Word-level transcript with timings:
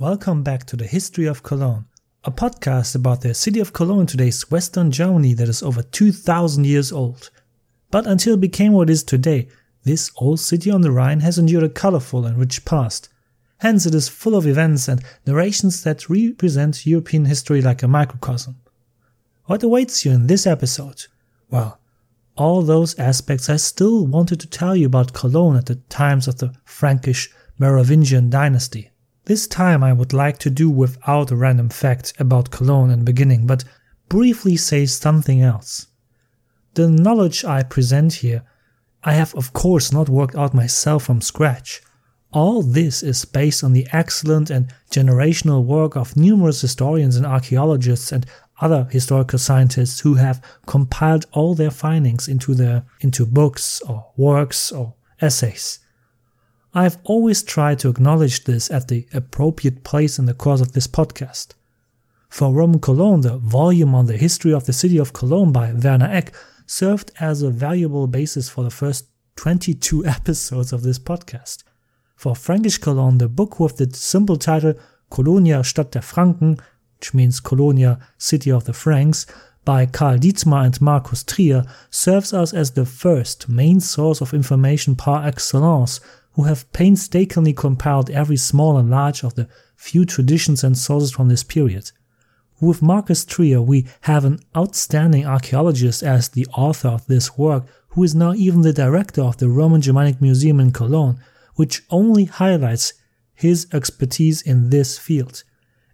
Welcome 0.00 0.44
back 0.44 0.64
to 0.66 0.76
the 0.76 0.86
History 0.86 1.26
of 1.26 1.42
Cologne, 1.42 1.86
a 2.22 2.30
podcast 2.30 2.94
about 2.94 3.22
the 3.22 3.34
city 3.34 3.58
of 3.58 3.72
Cologne 3.72 4.02
in 4.02 4.06
today's 4.06 4.48
Western 4.48 4.92
Germany 4.92 5.34
that 5.34 5.48
is 5.48 5.60
over 5.60 5.82
2000 5.82 6.64
years 6.64 6.92
old. 6.92 7.30
But 7.90 8.06
until 8.06 8.34
it 8.34 8.40
became 8.40 8.74
what 8.74 8.88
it 8.88 8.92
is 8.92 9.02
today, 9.02 9.48
this 9.82 10.12
old 10.18 10.38
city 10.38 10.70
on 10.70 10.82
the 10.82 10.92
Rhine 10.92 11.18
has 11.18 11.36
endured 11.36 11.64
a 11.64 11.68
colorful 11.68 12.26
and 12.26 12.38
rich 12.38 12.64
past. 12.64 13.08
Hence, 13.58 13.86
it 13.86 13.94
is 13.96 14.08
full 14.08 14.36
of 14.36 14.46
events 14.46 14.86
and 14.86 15.02
narrations 15.26 15.82
that 15.82 16.08
represent 16.08 16.86
European 16.86 17.24
history 17.24 17.60
like 17.60 17.82
a 17.82 17.88
microcosm. 17.88 18.54
What 19.46 19.64
awaits 19.64 20.04
you 20.04 20.12
in 20.12 20.28
this 20.28 20.46
episode? 20.46 21.06
Well, 21.50 21.80
all 22.36 22.62
those 22.62 22.96
aspects 23.00 23.50
I 23.50 23.56
still 23.56 24.06
wanted 24.06 24.38
to 24.38 24.46
tell 24.46 24.76
you 24.76 24.86
about 24.86 25.12
Cologne 25.12 25.56
at 25.56 25.66
the 25.66 25.74
times 25.88 26.28
of 26.28 26.38
the 26.38 26.54
Frankish 26.64 27.30
Merovingian 27.58 28.30
dynasty. 28.30 28.92
This 29.28 29.46
time 29.46 29.84
I 29.84 29.92
would 29.92 30.14
like 30.14 30.38
to 30.38 30.48
do 30.48 30.70
without 30.70 31.30
a 31.30 31.36
random 31.36 31.68
fact 31.68 32.14
about 32.18 32.50
Cologne 32.50 32.90
and 32.90 33.04
beginning, 33.04 33.46
but 33.46 33.62
briefly 34.08 34.56
say 34.56 34.86
something 34.86 35.42
else. 35.42 35.88
The 36.72 36.88
knowledge 36.88 37.44
I 37.44 37.62
present 37.62 38.14
here, 38.14 38.42
I 39.04 39.12
have 39.12 39.34
of 39.34 39.52
course 39.52 39.92
not 39.92 40.08
worked 40.08 40.34
out 40.34 40.54
myself 40.54 41.04
from 41.04 41.20
scratch. 41.20 41.82
All 42.32 42.62
this 42.62 43.02
is 43.02 43.26
based 43.26 43.62
on 43.62 43.74
the 43.74 43.86
excellent 43.92 44.48
and 44.48 44.72
generational 44.90 45.62
work 45.62 45.94
of 45.94 46.16
numerous 46.16 46.62
historians 46.62 47.14
and 47.14 47.26
archaeologists 47.26 48.10
and 48.12 48.24
other 48.62 48.88
historical 48.90 49.38
scientists 49.38 50.00
who 50.00 50.14
have 50.14 50.42
compiled 50.64 51.26
all 51.32 51.54
their 51.54 51.70
findings 51.70 52.28
into 52.28 52.54
their 52.54 52.86
into 53.00 53.26
books 53.26 53.82
or 53.82 54.06
works 54.16 54.72
or 54.72 54.94
essays. 55.20 55.80
I've 56.74 56.98
always 57.04 57.42
tried 57.42 57.78
to 57.80 57.88
acknowledge 57.88 58.44
this 58.44 58.70
at 58.70 58.88
the 58.88 59.06
appropriate 59.14 59.84
place 59.84 60.18
in 60.18 60.26
the 60.26 60.34
course 60.34 60.60
of 60.60 60.72
this 60.72 60.86
podcast. 60.86 61.54
For 62.28 62.52
Roman 62.52 62.78
Cologne, 62.78 63.22
the 63.22 63.38
volume 63.38 63.94
on 63.94 64.06
the 64.06 64.18
history 64.18 64.52
of 64.52 64.66
the 64.66 64.74
city 64.74 64.98
of 64.98 65.14
Cologne 65.14 65.50
by 65.50 65.72
Werner 65.72 66.10
Eck 66.10 66.34
served 66.66 67.10
as 67.18 67.40
a 67.40 67.50
valuable 67.50 68.06
basis 68.06 68.50
for 68.50 68.62
the 68.64 68.70
first 68.70 69.06
22 69.36 70.04
episodes 70.06 70.72
of 70.72 70.82
this 70.82 70.98
podcast. 70.98 71.64
For 72.16 72.36
Frankish 72.36 72.78
Cologne, 72.78 73.18
the 73.18 73.28
book 73.28 73.58
with 73.58 73.78
the 73.78 73.90
simple 73.94 74.36
title 74.36 74.74
Colonia 75.10 75.64
Stadt 75.64 75.92
der 75.92 76.00
Franken, 76.00 76.60
which 76.98 77.14
means 77.14 77.40
Colonia, 77.40 77.98
City 78.18 78.52
of 78.52 78.64
the 78.64 78.74
Franks, 78.74 79.24
by 79.64 79.86
Carl 79.86 80.18
Dietmar 80.18 80.66
and 80.66 80.80
Marcus 80.80 81.24
Trier, 81.24 81.64
serves 81.90 82.34
us 82.34 82.52
as 82.52 82.72
the 82.72 82.84
first 82.84 83.48
main 83.48 83.80
source 83.80 84.20
of 84.20 84.34
information 84.34 84.96
par 84.96 85.24
excellence 85.26 86.00
who 86.38 86.44
have 86.44 86.72
painstakingly 86.72 87.52
compiled 87.52 88.08
every 88.10 88.36
small 88.36 88.78
and 88.78 88.88
large 88.88 89.24
of 89.24 89.34
the 89.34 89.48
few 89.74 90.04
traditions 90.04 90.62
and 90.62 90.78
sources 90.78 91.10
from 91.10 91.26
this 91.26 91.42
period. 91.42 91.90
With 92.60 92.80
Marcus 92.80 93.24
Trier, 93.24 93.60
we 93.60 93.88
have 94.02 94.24
an 94.24 94.38
outstanding 94.56 95.26
archaeologist 95.26 96.00
as 96.04 96.28
the 96.28 96.46
author 96.54 96.90
of 96.90 97.04
this 97.08 97.36
work, 97.36 97.66
who 97.88 98.04
is 98.04 98.14
now 98.14 98.34
even 98.34 98.60
the 98.60 98.72
director 98.72 99.20
of 99.20 99.38
the 99.38 99.48
Roman 99.48 99.80
Germanic 99.80 100.22
Museum 100.22 100.60
in 100.60 100.70
Cologne, 100.70 101.18
which 101.56 101.82
only 101.90 102.26
highlights 102.26 102.92
his 103.34 103.66
expertise 103.72 104.40
in 104.40 104.70
this 104.70 104.96
field. 104.96 105.42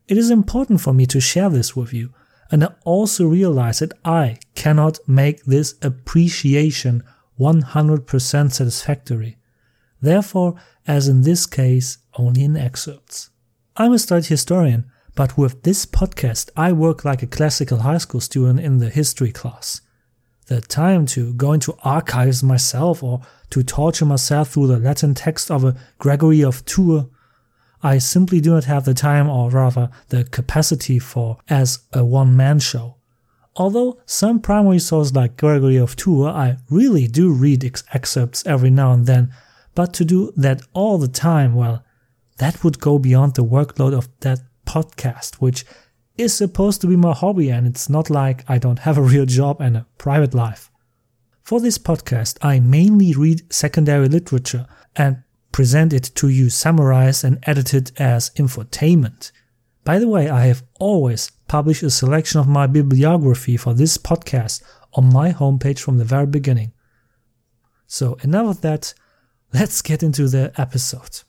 It 0.08 0.18
is 0.18 0.30
important 0.30 0.82
for 0.82 0.92
me 0.92 1.06
to 1.06 1.22
share 1.22 1.48
this 1.48 1.74
with 1.74 1.94
you, 1.94 2.12
and 2.50 2.64
I 2.64 2.74
also 2.84 3.26
realize 3.26 3.78
that 3.78 3.94
I 4.04 4.36
cannot 4.54 4.98
make 5.08 5.42
this 5.46 5.76
appreciation 5.80 7.02
100% 7.40 8.52
satisfactory 8.52 9.38
therefore, 10.04 10.54
as 10.86 11.08
in 11.08 11.22
this 11.22 11.46
case, 11.46 11.98
only 12.16 12.44
in 12.44 12.56
excerpts. 12.56 13.30
I'm 13.76 13.92
a 13.92 13.98
studied 13.98 14.26
historian, 14.26 14.90
but 15.14 15.36
with 15.38 15.62
this 15.62 15.86
podcast, 15.86 16.50
I 16.56 16.72
work 16.72 17.04
like 17.04 17.22
a 17.22 17.26
classical 17.26 17.78
high 17.78 17.98
school 17.98 18.20
student 18.20 18.60
in 18.60 18.78
the 18.78 18.90
history 18.90 19.32
class. 19.32 19.80
The 20.46 20.60
time 20.60 21.06
to 21.06 21.32
go 21.34 21.52
into 21.52 21.76
archives 21.82 22.42
myself 22.42 23.02
or 23.02 23.22
to 23.50 23.62
torture 23.62 24.04
myself 24.04 24.50
through 24.50 24.66
the 24.66 24.78
Latin 24.78 25.14
text 25.14 25.50
of 25.50 25.64
a 25.64 25.76
Gregory 25.98 26.44
of 26.44 26.64
Tours, 26.64 27.06
I 27.82 27.98
simply 27.98 28.40
do 28.40 28.50
not 28.50 28.64
have 28.64 28.84
the 28.84 28.94
time 28.94 29.28
or 29.28 29.50
rather 29.50 29.90
the 30.08 30.24
capacity 30.24 30.98
for 30.98 31.38
as 31.48 31.80
a 31.92 32.04
one 32.04 32.36
man 32.36 32.58
show. 32.58 32.96
Although 33.56 34.00
some 34.04 34.40
primary 34.40 34.80
sources 34.80 35.14
like 35.14 35.36
Gregory 35.36 35.76
of 35.76 35.94
Tours, 35.94 36.34
I 36.34 36.56
really 36.68 37.06
do 37.06 37.32
read 37.32 37.64
ex- 37.64 37.84
excerpts 37.92 38.44
every 38.46 38.70
now 38.70 38.92
and 38.92 39.06
then 39.06 39.32
but 39.74 39.92
to 39.94 40.04
do 40.04 40.32
that 40.36 40.62
all 40.72 40.98
the 40.98 41.08
time, 41.08 41.54
well, 41.54 41.84
that 42.38 42.62
would 42.64 42.80
go 42.80 42.98
beyond 42.98 43.34
the 43.34 43.44
workload 43.44 43.96
of 43.96 44.08
that 44.20 44.40
podcast, 44.66 45.36
which 45.36 45.64
is 46.16 46.32
supposed 46.32 46.80
to 46.80 46.86
be 46.86 46.96
my 46.96 47.12
hobby, 47.12 47.50
and 47.50 47.66
it's 47.66 47.88
not 47.88 48.10
like 48.10 48.44
I 48.48 48.58
don't 48.58 48.80
have 48.80 48.98
a 48.98 49.02
real 49.02 49.26
job 49.26 49.60
and 49.60 49.76
a 49.76 49.86
private 49.98 50.34
life. 50.34 50.70
For 51.42 51.60
this 51.60 51.76
podcast, 51.76 52.38
I 52.40 52.60
mainly 52.60 53.12
read 53.14 53.52
secondary 53.52 54.08
literature 54.08 54.66
and 54.96 55.22
present 55.52 55.92
it 55.92 56.10
to 56.14 56.28
you 56.28 56.50
summarized 56.50 57.22
and 57.24 57.38
edited 57.42 57.92
as 57.98 58.30
infotainment. 58.30 59.30
By 59.84 59.98
the 59.98 60.08
way, 60.08 60.30
I 60.30 60.46
have 60.46 60.64
always 60.80 61.30
published 61.46 61.82
a 61.82 61.90
selection 61.90 62.40
of 62.40 62.48
my 62.48 62.66
bibliography 62.66 63.56
for 63.56 63.74
this 63.74 63.98
podcast 63.98 64.62
on 64.94 65.12
my 65.12 65.32
homepage 65.32 65.80
from 65.80 65.98
the 65.98 66.04
very 66.04 66.26
beginning. 66.26 66.72
So 67.86 68.14
enough 68.22 68.48
of 68.48 68.60
that, 68.62 68.94
let's 69.54 69.80
get 69.80 70.02
into 70.02 70.28
the 70.28 70.52
episode. 70.60 71.22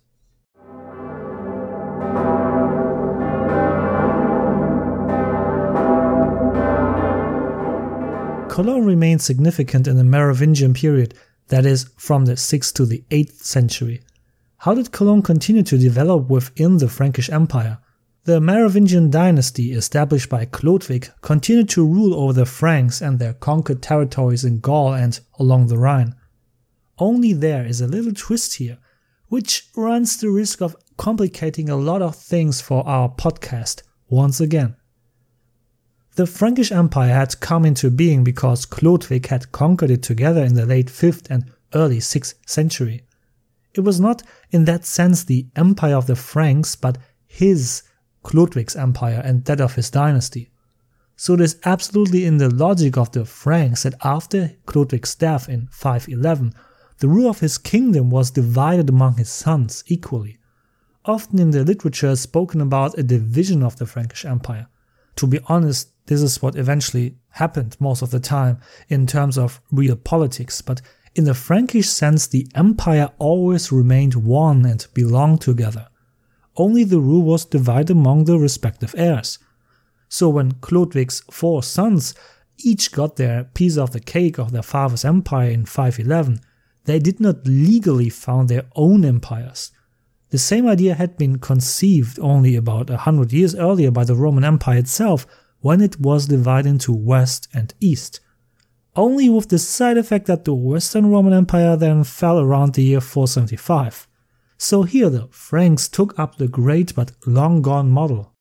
Cologne 8.50 8.86
remained 8.86 9.22
significant 9.22 9.88
in 9.88 9.98
the 9.98 10.04
Merovingian 10.04 10.74
period, 10.74 11.14
that 11.50 11.66
is, 11.66 11.90
from 11.98 12.26
the 12.26 12.34
6th 12.34 12.74
to 12.74 12.86
the 12.86 13.04
8th 13.12 13.44
century. 13.44 14.02
How 14.60 14.74
did 14.74 14.92
Cologne 14.92 15.22
continue 15.22 15.64
to 15.64 15.78
develop 15.78 16.30
within 16.30 16.78
the 16.78 16.88
Frankish 16.88 17.30
Empire? 17.30 17.78
The 18.24 18.42
Merovingian 18.42 19.12
dynasty, 19.12 19.74
established 19.74 20.30
by 20.30 20.46
Chlodwig, 20.46 21.12
continued 21.22 21.70
to 21.70 21.86
rule 21.86 22.16
over 22.16 22.34
the 22.34 22.46
Franks 22.46 23.02
and 23.02 23.20
their 23.20 23.34
conquered 23.34 23.84
territories 23.84 24.44
in 24.44 24.62
Gaul 24.62 24.94
and 24.96 25.20
along 25.38 25.68
the 25.68 25.78
Rhine. 25.78 26.16
Only 26.98 27.34
there 27.34 27.66
is 27.66 27.82
a 27.82 27.88
little 27.88 28.14
twist 28.14 28.56
here, 28.56 28.78
which 29.28 29.70
runs 29.76 30.18
the 30.18 30.30
risk 30.30 30.62
of 30.62 30.76
complicating 30.98 31.70
a 31.70 31.76
lot 31.76 32.02
of 32.02 32.16
things 32.16 32.62
for 32.62 32.88
our 32.88 33.10
podcast 33.10 33.82
once 34.08 34.40
again. 34.40 34.76
The 36.16 36.26
Frankish 36.26 36.72
Empire 36.72 37.14
had 37.14 37.42
come 37.42 37.66
into 37.66 37.90
being 37.90 38.24
because 38.24 38.66
Chlodwig 38.66 39.26
had 39.26 39.52
conquered 39.52 39.92
it 39.92 40.02
together 40.02 40.42
in 40.44 40.54
the 40.54 40.66
late 40.66 40.88
5th 40.88 41.30
and 41.30 41.52
early 41.74 41.98
6th 41.98 42.36
century. 42.46 43.04
It 43.74 43.82
was 43.82 44.00
not 44.00 44.24
in 44.52 44.64
that 44.64 44.86
sense 44.86 45.26
the 45.26 45.48
empire 45.58 45.96
of 45.96 46.08
the 46.08 46.16
Franks, 46.16 46.78
but 46.78 46.98
his, 47.28 47.84
Chlodwig's 48.24 48.78
empire 48.78 49.22
and 49.26 49.44
that 49.44 49.60
of 49.60 49.76
his 49.76 49.90
dynasty. 49.90 50.52
So 51.18 51.34
it 51.34 51.42
is 51.42 51.60
absolutely 51.66 52.24
in 52.24 52.38
the 52.38 52.54
logic 52.54 52.98
of 52.98 53.12
the 53.12 53.26
Franks 53.26 53.84
that 53.84 53.96
after 54.02 54.56
Chlodwig's 54.66 55.16
death 55.16 55.50
in 55.50 55.68
511, 55.72 56.54
the 57.00 57.08
rule 57.08 57.30
of 57.30 57.40
his 57.40 57.58
kingdom 57.58 58.10
was 58.10 58.32
divided 58.32 58.90
among 58.90 59.18
his 59.18 59.30
sons 59.30 59.84
equally. 59.88 60.38
Often 61.04 61.40
in 61.40 61.52
the 61.52 61.64
literature 61.64 62.16
spoken 62.16 62.62
about 62.62 62.98
a 62.98 63.04
division 63.04 63.64
of 63.64 63.78
the 63.78 63.86
Frankish 63.86 64.26
Empire. 64.26 64.68
To 65.18 65.28
be 65.28 65.40
honest, 65.48 65.90
this 66.08 66.22
is 66.22 66.42
what 66.42 66.56
eventually 66.56 67.16
happened 67.30 67.76
most 67.80 68.02
of 68.02 68.12
the 68.12 68.20
time 68.20 68.60
in 68.90 69.08
terms 69.08 69.38
of 69.38 69.62
real 69.72 69.96
politics, 69.96 70.62
but 70.62 70.82
in 71.16 71.24
the 71.24 71.34
Frankish 71.34 71.90
sense, 71.90 72.28
the 72.28 72.48
empire 72.56 73.10
always 73.18 73.72
remained 73.72 74.16
one 74.16 74.66
and 74.66 74.86
belonged 74.94 75.42
together. 75.42 75.88
Only 76.58 76.84
the 76.84 77.00
rule 77.00 77.24
was 77.24 77.46
divided 77.46 77.92
among 77.92 78.26
the 78.26 78.38
respective 78.38 78.94
heirs. 78.98 79.40
So 80.10 80.30
when 80.30 80.54
Chlodwig's 80.54 81.22
four 81.32 81.64
sons 81.64 82.16
each 82.58 82.92
got 82.92 83.16
their 83.16 83.46
piece 83.46 83.78
of 83.78 83.92
the 83.92 84.00
cake 84.00 84.38
of 84.38 84.52
their 84.52 84.62
father's 84.62 85.06
empire 85.06 85.50
in 85.50 85.66
511, 85.66 86.40
they 86.86 87.00
did 87.00 87.20
not 87.20 87.46
legally 87.46 88.10
found 88.10 88.50
their 88.50 88.66
own 88.76 89.04
empires. 89.04 89.72
The 90.30 90.38
same 90.38 90.68
idea 90.68 90.96
had 90.96 91.18
been 91.18 91.40
conceived 91.40 92.20
only 92.20 92.56
about 92.56 92.90
a 92.90 92.98
hundred 92.98 93.32
years 93.32 93.56
earlier 93.56 93.92
by 93.92 94.04
the 94.04 94.16
Roman 94.16 94.44
Empire 94.44 94.80
itself 94.80 95.28
when 95.60 95.82
it 95.82 96.00
was 96.00 96.28
divided 96.28 96.70
into 96.70 96.94
West 96.94 97.48
and 97.54 97.74
East. 97.80 98.20
Only 98.96 99.30
with 99.30 99.50
the 99.50 99.60
side 99.60 99.98
effect 99.98 100.28
that 100.28 100.46
the 100.46 100.54
Western 100.54 101.08
Roman 101.08 101.34
Empire 101.34 101.76
then 101.76 102.04
fell 102.04 102.40
around 102.40 102.74
the 102.74 102.84
year 102.84 103.02
475. 103.02 104.08
So 104.58 104.84
here 104.84 105.10
the 105.10 105.28
Franks 105.32 105.88
took 105.88 106.18
up 106.18 106.38
the 106.38 106.48
great 106.48 106.96
but 106.96 107.12
long 107.26 107.62
gone 107.62 107.90
model. 107.90 108.34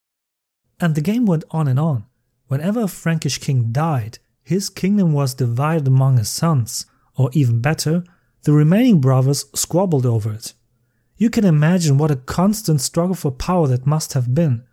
And 0.79 0.95
the 0.95 1.01
game 1.01 1.27
went 1.27 1.45
on 1.51 1.67
and 1.67 1.79
on. 1.79 2.05
Whenever 2.47 2.83
a 2.83 2.89
Frankish 2.89 3.39
king 3.39 3.73
died, 3.73 4.19
his 4.43 4.69
kingdom 4.69 5.13
was 5.13 5.35
divided 5.35 5.89
among 5.89 6.19
his 6.19 6.29
sons, 6.29 6.87
or 7.17 7.31
even 7.33 7.61
better, 7.61 8.05
the 8.45 8.53
remaining 8.53 9.01
brothers 9.01 9.47
squabbled 9.55 10.07
over 10.07 10.33
it. 10.33 10.55
You 11.17 11.31
can 11.31 11.45
imagine 11.45 11.99
what 11.99 12.11
a 12.11 12.17
constant 12.17 12.81
struggle 12.81 13.15
for 13.15 13.31
power 13.31 13.67
that 13.69 13.87
must 13.87 14.13
have 14.13 14.35
been. 14.35 14.65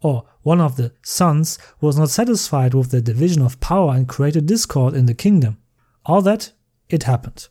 Or 0.00 0.24
one 0.42 0.60
of 0.60 0.76
the 0.76 0.92
sons 1.02 1.58
was 1.80 1.98
not 1.98 2.10
satisfied 2.10 2.74
with 2.74 2.90
the 2.90 3.00
division 3.00 3.42
of 3.42 3.60
power 3.60 3.94
and 3.94 4.06
created 4.06 4.46
discord 4.46 4.94
in 4.94 5.06
the 5.06 5.14
kingdom. 5.14 5.58
All 6.04 6.20
that, 6.22 6.52
it 6.90 7.04
happened. 7.04 7.48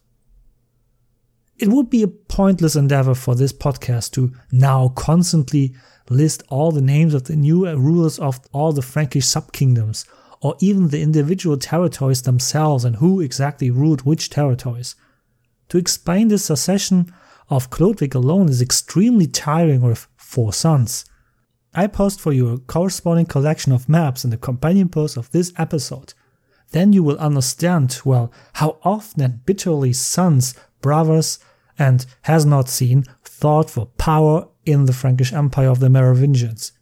It 1.57 1.69
would 1.69 1.89
be 1.89 2.03
a 2.03 2.07
pointless 2.07 2.75
endeavor 2.75 3.15
for 3.15 3.35
this 3.35 3.53
podcast 3.53 4.11
to 4.11 4.33
now 4.51 4.89
constantly 4.89 5.73
list 6.09 6.43
all 6.49 6.71
the 6.71 6.81
names 6.81 7.13
of 7.13 7.23
the 7.23 7.35
new 7.35 7.67
rulers 7.75 8.19
of 8.19 8.39
all 8.51 8.73
the 8.73 8.81
Frankish 8.81 9.25
subkingdoms, 9.25 10.05
or 10.41 10.55
even 10.59 10.89
the 10.89 11.01
individual 11.01 11.57
territories 11.57 12.23
themselves 12.23 12.83
and 12.83 12.97
who 12.97 13.21
exactly 13.21 13.71
ruled 13.71 14.01
which 14.01 14.29
territories. 14.29 14.95
To 15.73 15.79
explain 15.79 16.27
the 16.27 16.37
succession 16.37 17.11
of 17.49 17.71
Chlodwig 17.71 18.13
alone 18.13 18.47
is 18.47 18.61
extremely 18.61 19.25
tiring 19.25 19.81
with 19.81 20.07
four 20.15 20.53
sons. 20.53 21.03
I 21.73 21.87
post 21.87 22.21
for 22.21 22.31
you 22.31 22.49
a 22.49 22.59
corresponding 22.59 23.25
collection 23.25 23.71
of 23.71 23.89
maps 23.89 24.23
in 24.23 24.29
the 24.29 24.37
companion 24.37 24.87
post 24.87 25.17
of 25.17 25.31
this 25.31 25.51
episode. 25.57 26.13
Then 26.73 26.93
you 26.93 27.01
will 27.01 27.17
understand, 27.17 27.99
well, 28.05 28.31
how 28.53 28.77
often 28.83 29.23
and 29.23 29.43
bitterly 29.47 29.93
sons, 29.93 30.53
brothers, 30.79 31.39
and 31.79 32.05
has 32.21 32.45
not 32.45 32.69
seen 32.69 33.05
thought 33.23 33.71
for 33.71 33.87
power 33.97 34.47
in 34.67 34.85
the 34.85 34.93
Frankish 34.93 35.33
Empire 35.33 35.69
of 35.69 35.79
the 35.79 35.89
Merovingians. 35.89 36.72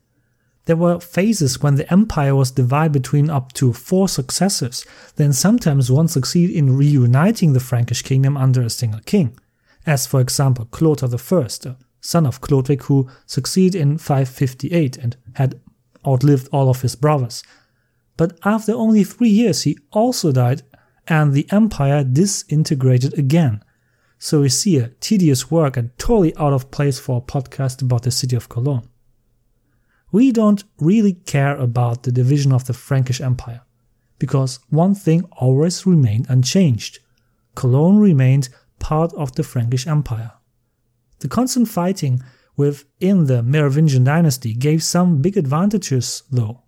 There 0.71 0.77
were 0.77 1.01
phases 1.01 1.61
when 1.61 1.75
the 1.75 1.91
empire 1.91 2.33
was 2.33 2.49
divided 2.49 2.93
between 2.93 3.29
up 3.29 3.51
to 3.55 3.73
four 3.73 4.07
successors, 4.07 4.85
then 5.17 5.33
sometimes 5.33 5.91
one 5.91 6.07
succeeded 6.07 6.55
in 6.55 6.77
reuniting 6.77 7.51
the 7.51 7.59
Frankish 7.59 8.03
kingdom 8.03 8.37
under 8.37 8.61
a 8.61 8.69
single 8.69 9.01
king, 9.01 9.37
as 9.85 10.07
for 10.07 10.21
example 10.21 10.67
Clotaire 10.67 11.13
I, 11.13 11.75
son 11.99 12.25
of 12.25 12.39
Chlodwig 12.39 12.83
who 12.83 13.09
succeeded 13.25 13.81
in 13.81 13.97
558 13.97 14.95
and 14.95 15.17
had 15.33 15.59
outlived 16.07 16.47
all 16.53 16.69
of 16.69 16.83
his 16.83 16.95
brothers. 16.95 17.43
But 18.15 18.39
after 18.45 18.73
only 18.73 19.03
three 19.03 19.27
years 19.27 19.63
he 19.63 19.77
also 19.91 20.31
died 20.31 20.61
and 21.05 21.33
the 21.33 21.51
empire 21.51 22.05
disintegrated 22.05 23.19
again, 23.19 23.61
so 24.17 24.39
we 24.39 24.47
see 24.47 24.77
a 24.77 24.87
tedious 25.01 25.51
work 25.51 25.75
and 25.75 25.89
totally 25.97 26.33
out 26.37 26.53
of 26.53 26.71
place 26.71 26.97
for 26.97 27.17
a 27.17 27.21
podcast 27.29 27.81
about 27.81 28.03
the 28.03 28.11
city 28.11 28.37
of 28.37 28.47
Cologne. 28.47 28.87
We 30.11 30.31
don't 30.31 30.63
really 30.79 31.13
care 31.13 31.55
about 31.55 32.03
the 32.03 32.11
division 32.11 32.51
of 32.51 32.65
the 32.65 32.73
Frankish 32.73 33.21
Empire, 33.21 33.61
because 34.19 34.59
one 34.69 34.93
thing 34.93 35.23
always 35.31 35.85
remained 35.85 36.25
unchanged. 36.29 36.99
Cologne 37.55 37.99
remained 37.99 38.49
part 38.79 39.13
of 39.13 39.33
the 39.35 39.43
Frankish 39.43 39.87
Empire. 39.87 40.33
The 41.19 41.29
constant 41.29 41.69
fighting 41.69 42.21
within 42.57 43.27
the 43.27 43.41
Merovingian 43.41 44.03
dynasty 44.03 44.53
gave 44.53 44.83
some 44.83 45.21
big 45.21 45.37
advantages, 45.37 46.23
though. 46.29 46.63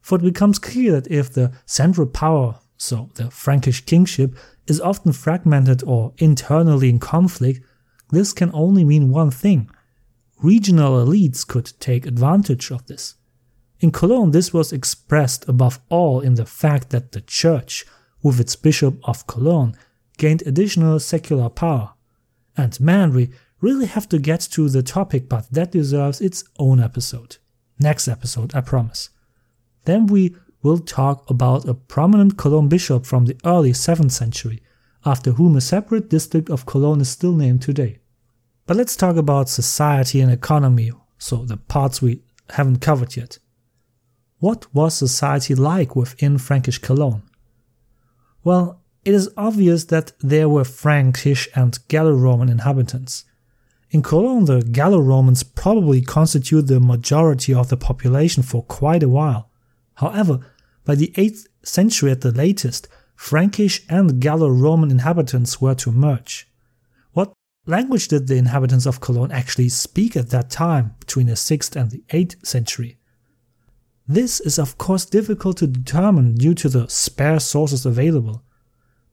For 0.00 0.18
it 0.18 0.22
becomes 0.22 0.58
clear 0.58 0.92
that 0.92 1.10
if 1.10 1.32
the 1.32 1.52
central 1.66 2.08
power, 2.08 2.58
so 2.76 3.10
the 3.14 3.30
Frankish 3.30 3.82
kingship, 3.84 4.36
is 4.66 4.80
often 4.80 5.12
fragmented 5.12 5.84
or 5.84 6.12
internally 6.18 6.88
in 6.88 6.98
conflict, 6.98 7.60
this 8.10 8.32
can 8.32 8.50
only 8.52 8.84
mean 8.84 9.10
one 9.10 9.30
thing. 9.30 9.70
Regional 10.42 11.06
elites 11.06 11.46
could 11.46 11.72
take 11.78 12.04
advantage 12.04 12.72
of 12.72 12.84
this. 12.86 13.14
In 13.78 13.92
Cologne, 13.92 14.32
this 14.32 14.52
was 14.52 14.72
expressed 14.72 15.48
above 15.48 15.78
all 15.88 16.20
in 16.20 16.34
the 16.34 16.44
fact 16.44 16.90
that 16.90 17.12
the 17.12 17.20
church, 17.20 17.84
with 18.22 18.40
its 18.40 18.56
bishop 18.56 18.98
of 19.04 19.28
Cologne, 19.28 19.76
gained 20.18 20.42
additional 20.42 20.98
secular 20.98 21.48
power. 21.48 21.92
And 22.56 22.78
man, 22.80 23.12
we 23.12 23.30
really 23.60 23.86
have 23.86 24.08
to 24.08 24.18
get 24.18 24.40
to 24.52 24.68
the 24.68 24.82
topic, 24.82 25.28
but 25.28 25.46
that 25.52 25.70
deserves 25.70 26.20
its 26.20 26.42
own 26.58 26.80
episode. 26.80 27.36
Next 27.78 28.08
episode, 28.08 28.52
I 28.52 28.62
promise. 28.62 29.10
Then 29.84 30.06
we 30.06 30.34
will 30.62 30.78
talk 30.78 31.28
about 31.30 31.68
a 31.68 31.74
prominent 31.74 32.36
Cologne 32.36 32.68
bishop 32.68 33.06
from 33.06 33.26
the 33.26 33.36
early 33.44 33.72
7th 33.72 34.10
century, 34.10 34.60
after 35.04 35.32
whom 35.32 35.56
a 35.56 35.60
separate 35.60 36.10
district 36.10 36.50
of 36.50 36.66
Cologne 36.66 37.00
is 37.00 37.08
still 37.08 37.34
named 37.34 37.62
today. 37.62 37.98
But 38.66 38.76
let's 38.76 38.96
talk 38.96 39.16
about 39.16 39.48
society 39.48 40.20
and 40.20 40.30
economy, 40.30 40.92
so 41.18 41.44
the 41.44 41.56
parts 41.56 42.00
we 42.00 42.22
haven't 42.50 42.80
covered 42.80 43.16
yet. 43.16 43.38
What 44.38 44.72
was 44.74 44.94
society 44.94 45.54
like 45.54 45.96
within 45.96 46.38
Frankish 46.38 46.78
Cologne? 46.78 47.22
Well, 48.44 48.80
it 49.04 49.14
is 49.14 49.30
obvious 49.36 49.84
that 49.86 50.12
there 50.20 50.48
were 50.48 50.64
Frankish 50.64 51.48
and 51.56 51.78
Gallo-Roman 51.88 52.48
inhabitants. 52.48 53.24
In 53.90 54.02
Cologne, 54.02 54.44
the 54.44 54.62
Gallo-Romans 54.62 55.42
probably 55.42 56.00
constitute 56.00 56.68
the 56.68 56.80
majority 56.80 57.52
of 57.52 57.68
the 57.68 57.76
population 57.76 58.42
for 58.42 58.62
quite 58.62 59.02
a 59.02 59.08
while. 59.08 59.50
However, 59.94 60.40
by 60.84 60.94
the 60.94 61.12
8th 61.16 61.46
century 61.64 62.10
at 62.10 62.20
the 62.20 62.32
latest, 62.32 62.88
Frankish 63.14 63.84
and 63.88 64.20
Gallo-Roman 64.20 64.90
inhabitants 64.90 65.60
were 65.60 65.74
to 65.76 65.92
merge. 65.92 66.48
Language 67.66 68.08
did 68.08 68.26
the 68.26 68.36
inhabitants 68.36 68.86
of 68.86 69.00
Cologne 69.00 69.30
actually 69.30 69.68
speak 69.68 70.16
at 70.16 70.30
that 70.30 70.50
time, 70.50 70.96
between 70.98 71.26
the 71.26 71.34
6th 71.34 71.76
and 71.76 71.92
the 71.92 72.02
8th 72.08 72.44
century? 72.44 72.98
This 74.08 74.40
is 74.40 74.58
of 74.58 74.78
course 74.78 75.04
difficult 75.04 75.58
to 75.58 75.68
determine 75.68 76.34
due 76.34 76.54
to 76.54 76.68
the 76.68 76.88
sparse 76.88 77.46
sources 77.46 77.86
available, 77.86 78.42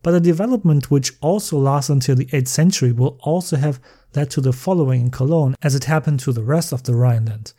but 0.02 0.16
a 0.16 0.20
development 0.20 0.90
which 0.90 1.14
also 1.22 1.60
lasts 1.60 1.92
until 1.92 2.16
the 2.16 2.26
8th 2.26 2.48
century 2.48 2.92
will 2.92 3.20
also 3.22 3.56
have 3.56 3.80
led 4.16 4.32
to 4.32 4.42
the 4.42 4.52
following 4.52 5.02
in 5.02 5.12
Cologne 5.12 5.56
as 5.62 5.76
it 5.76 5.84
happened 5.84 6.20
to 6.22 6.32
the 6.32 6.44
rest 6.44 6.74
of 6.74 6.82
the 6.84 6.96
Rhineland. 6.96 7.54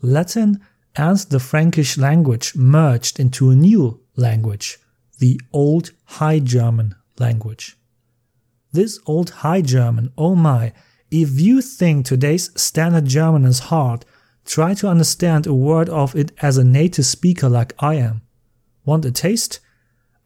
Latin 0.00 0.60
and 0.96 1.18
the 1.18 1.40
Frankish 1.40 1.98
language 1.98 2.56
merged 2.56 3.20
into 3.20 3.50
a 3.50 3.54
new 3.54 4.00
language, 4.16 4.78
the 5.18 5.38
Old 5.52 5.90
High 6.04 6.38
German 6.38 6.94
language. 7.18 7.76
This 8.72 8.98
Old 9.04 9.28
High 9.30 9.60
German, 9.60 10.12
oh 10.16 10.34
my, 10.34 10.72
if 11.10 11.38
you 11.38 11.60
think 11.60 12.06
today's 12.06 12.50
Standard 12.58 13.04
German 13.04 13.44
is 13.44 13.58
hard, 13.58 14.06
try 14.46 14.72
to 14.74 14.88
understand 14.88 15.46
a 15.46 15.52
word 15.52 15.90
of 15.90 16.16
it 16.16 16.32
as 16.40 16.56
a 16.56 16.64
native 16.64 17.04
speaker 17.04 17.50
like 17.50 17.74
I 17.80 17.96
am. 17.96 18.22
Want 18.86 19.04
a 19.04 19.10
taste? 19.10 19.60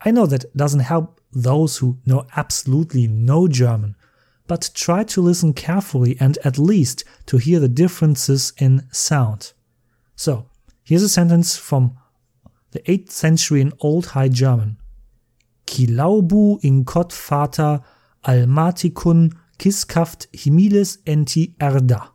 I 0.05 0.13
know 0.13 0.27
that 0.27 0.57
doesn't 0.57 0.81
help 0.81 1.21
those 1.33 1.79
who 1.79 1.99
know 2.07 2.25
absolutely 2.37 3.09
no 3.09 3.49
German, 3.49 3.97
but 4.47 4.71
try 4.75 5.03
to 5.03 5.21
listen 5.21 5.53
carefully 5.53 6.17
and 6.21 6.39
at 6.45 6.57
least 6.57 7.03
to 7.27 7.39
hear 7.39 7.59
the 7.59 7.69
differences 7.69 8.53
in 8.59 8.87
sound. 8.93 9.55
So, 10.15 10.47
here's 10.85 11.03
a 11.03 11.09
sentence 11.09 11.57
from 11.57 11.99
the 12.71 12.81
8th 12.83 13.11
century 13.11 13.61
in 13.61 13.73
Old 13.81 14.07
High 14.07 14.29
German. 14.29 14.77
Kilaubu 15.67 16.63
in 16.63 16.85
Kot 16.85 17.13
Vater 17.13 17.83
Almatikun 18.27 19.35
Kiskaft 19.59 20.29
Himiles 20.33 20.99
enti 21.07 21.55
Erda. 21.61 22.13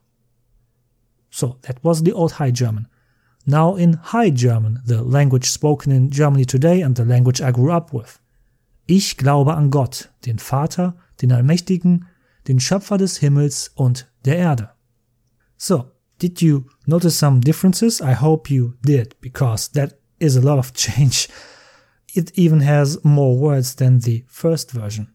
So 1.30 1.58
that 1.62 1.84
was 1.84 2.04
the 2.04 2.14
Old 2.14 2.34
High 2.34 2.52
German. 2.52 2.88
Now 3.46 3.76
in 3.76 3.94
High 3.94 4.32
German, 4.32 4.82
the 4.86 5.02
language 5.02 5.50
spoken 5.50 5.92
in 5.92 6.12
Germany 6.12 6.46
today 6.46 6.82
and 6.82 6.96
the 6.96 7.06
language 7.06 7.42
I 7.42 7.52
grew 7.52 7.72
up 7.72 7.94
with. 7.94 8.20
Ich 8.88 9.18
glaube 9.18 9.56
an 9.56 9.72
Gott, 9.72 10.10
den 10.26 10.38
Vater, 10.38 10.96
den 11.22 11.32
Allmächtigen, 11.32 12.08
den 12.48 12.60
Schöpfer 12.60 12.98
des 12.98 13.18
Himmels 13.18 13.72
und 13.76 14.12
der 14.26 14.38
Erde. 14.38 14.70
So, 15.58 15.92
did 16.20 16.42
you 16.42 16.66
notice 16.86 17.18
some 17.18 17.40
differences? 17.40 18.02
I 18.02 18.14
hope 18.14 18.54
you 18.54 18.74
did, 18.84 19.20
because 19.22 19.72
that 19.72 19.96
is 20.20 20.36
a 20.36 20.42
lot 20.42 20.60
of 20.60 20.74
change 20.74 21.30
it 22.14 22.32
even 22.38 22.62
has 22.62 23.04
more 23.04 23.38
words 23.38 23.76
than 23.76 24.00
the 24.00 24.26
first 24.28 24.72
version. 24.72 25.14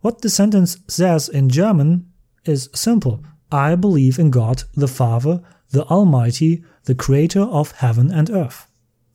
What 0.00 0.22
the 0.22 0.30
sentence 0.30 0.78
says 0.86 1.28
in 1.28 1.48
German 1.48 2.12
is 2.44 2.70
simple. 2.72 3.24
I 3.50 3.74
believe 3.74 4.18
in 4.18 4.30
God, 4.30 4.62
the 4.74 4.86
Father, 4.86 5.42
the 5.70 5.84
Almighty, 5.86 6.62
the 6.84 6.94
Creator 6.94 7.40
of 7.40 7.72
heaven 7.72 8.12
and 8.12 8.30
earth. 8.30 8.68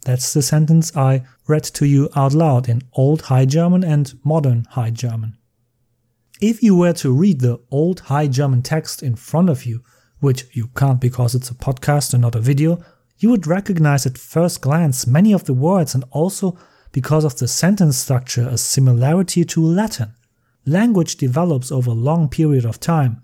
That's 0.05 0.33
the 0.33 0.41
sentence 0.41 0.95
I 0.95 1.23
read 1.47 1.63
to 1.63 1.85
you 1.85 2.09
out 2.15 2.33
loud 2.33 2.67
in 2.67 2.81
Old 2.93 3.23
High 3.23 3.45
German 3.45 3.85
and 3.85 4.13
Modern 4.25 4.65
High 4.71 4.89
German. 4.89 5.37
If 6.41 6.61
you 6.61 6.75
were 6.75 6.93
to 6.93 7.13
read 7.13 7.39
the 7.39 7.61
Old 7.71 8.01
High 8.01 8.27
German 8.27 8.61
text 8.61 9.01
in 9.01 9.15
front 9.15 9.49
of 9.49 9.65
you, 9.65 9.81
which 10.19 10.45
you 10.51 10.67
can't 10.75 10.99
because 10.99 11.33
it's 11.33 11.49
a 11.49 11.55
podcast 11.55 12.13
and 12.13 12.21
not 12.21 12.35
a 12.35 12.41
video, 12.41 12.83
you 13.19 13.29
would 13.29 13.47
recognize 13.47 14.05
at 14.05 14.17
first 14.17 14.59
glance 14.59 15.07
many 15.07 15.31
of 15.31 15.45
the 15.45 15.53
words 15.53 15.95
and 15.95 16.03
also 16.11 16.57
because 16.91 17.23
of 17.23 17.37
the 17.37 17.47
sentence 17.47 17.97
structure 17.97 18.47
a 18.49 18.57
similarity 18.57 19.45
to 19.45 19.65
Latin. 19.65 20.13
Language 20.65 21.17
develops 21.17 21.71
over 21.71 21.91
a 21.91 21.93
long 21.93 22.29
period 22.29 22.65
of 22.65 22.79
time. 22.79 23.21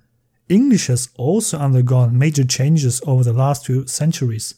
English 0.49 0.87
has 0.87 1.09
also 1.15 1.57
undergone 1.57 2.17
major 2.17 2.43
changes 2.43 3.01
over 3.05 3.23
the 3.23 3.33
last 3.33 3.65
few 3.65 3.87
centuries. 3.87 4.55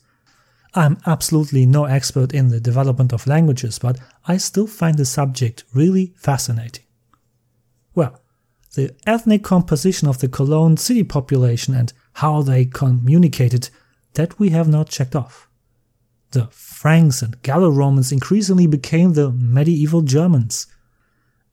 I'm 0.73 0.97
absolutely 1.05 1.65
no 1.65 1.85
expert 1.85 2.33
in 2.33 2.47
the 2.47 2.61
development 2.61 3.11
of 3.11 3.27
languages, 3.27 3.77
but 3.77 3.99
I 4.25 4.37
still 4.37 4.67
find 4.67 4.97
the 4.97 5.05
subject 5.05 5.65
really 5.73 6.13
fascinating. 6.17 6.85
Well, 7.93 8.21
the 8.73 8.95
ethnic 9.05 9.43
composition 9.43 10.07
of 10.07 10.19
the 10.19 10.29
Cologne 10.29 10.77
city 10.77 11.03
population 11.03 11.75
and 11.75 11.91
how 12.13 12.41
they 12.41 12.65
communicated, 12.65 13.69
that 14.13 14.39
we 14.39 14.49
have 14.49 14.67
not 14.67 14.89
checked 14.89 15.15
off. 15.15 15.49
The 16.31 16.47
Franks 16.51 17.21
and 17.21 17.41
Gallo-Romans 17.41 18.11
increasingly 18.11 18.67
became 18.67 19.13
the 19.13 19.31
medieval 19.31 20.01
Germans. 20.01 20.67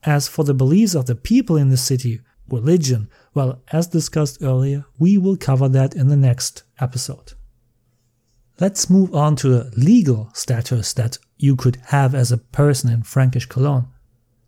As 0.04 0.28
for 0.28 0.44
the 0.44 0.54
beliefs 0.54 0.94
of 0.94 1.06
the 1.06 1.14
people 1.14 1.56
in 1.56 1.70
the 1.70 1.76
city, 1.76 2.20
religion, 2.48 3.08
well, 3.34 3.62
as 3.72 3.88
discussed 3.88 4.42
earlier, 4.42 4.84
we 4.98 5.18
will 5.18 5.36
cover 5.36 5.68
that 5.68 5.94
in 5.94 6.08
the 6.08 6.16
next 6.16 6.62
episode. 6.80 7.32
Let's 8.60 8.90
move 8.90 9.14
on 9.14 9.36
to 9.36 9.48
the 9.48 9.72
legal 9.76 10.30
status 10.34 10.92
that 10.94 11.18
you 11.36 11.54
could 11.54 11.76
have 11.86 12.14
as 12.14 12.32
a 12.32 12.38
person 12.38 12.90
in 12.90 13.02
Frankish 13.02 13.46
Cologne. 13.46 13.88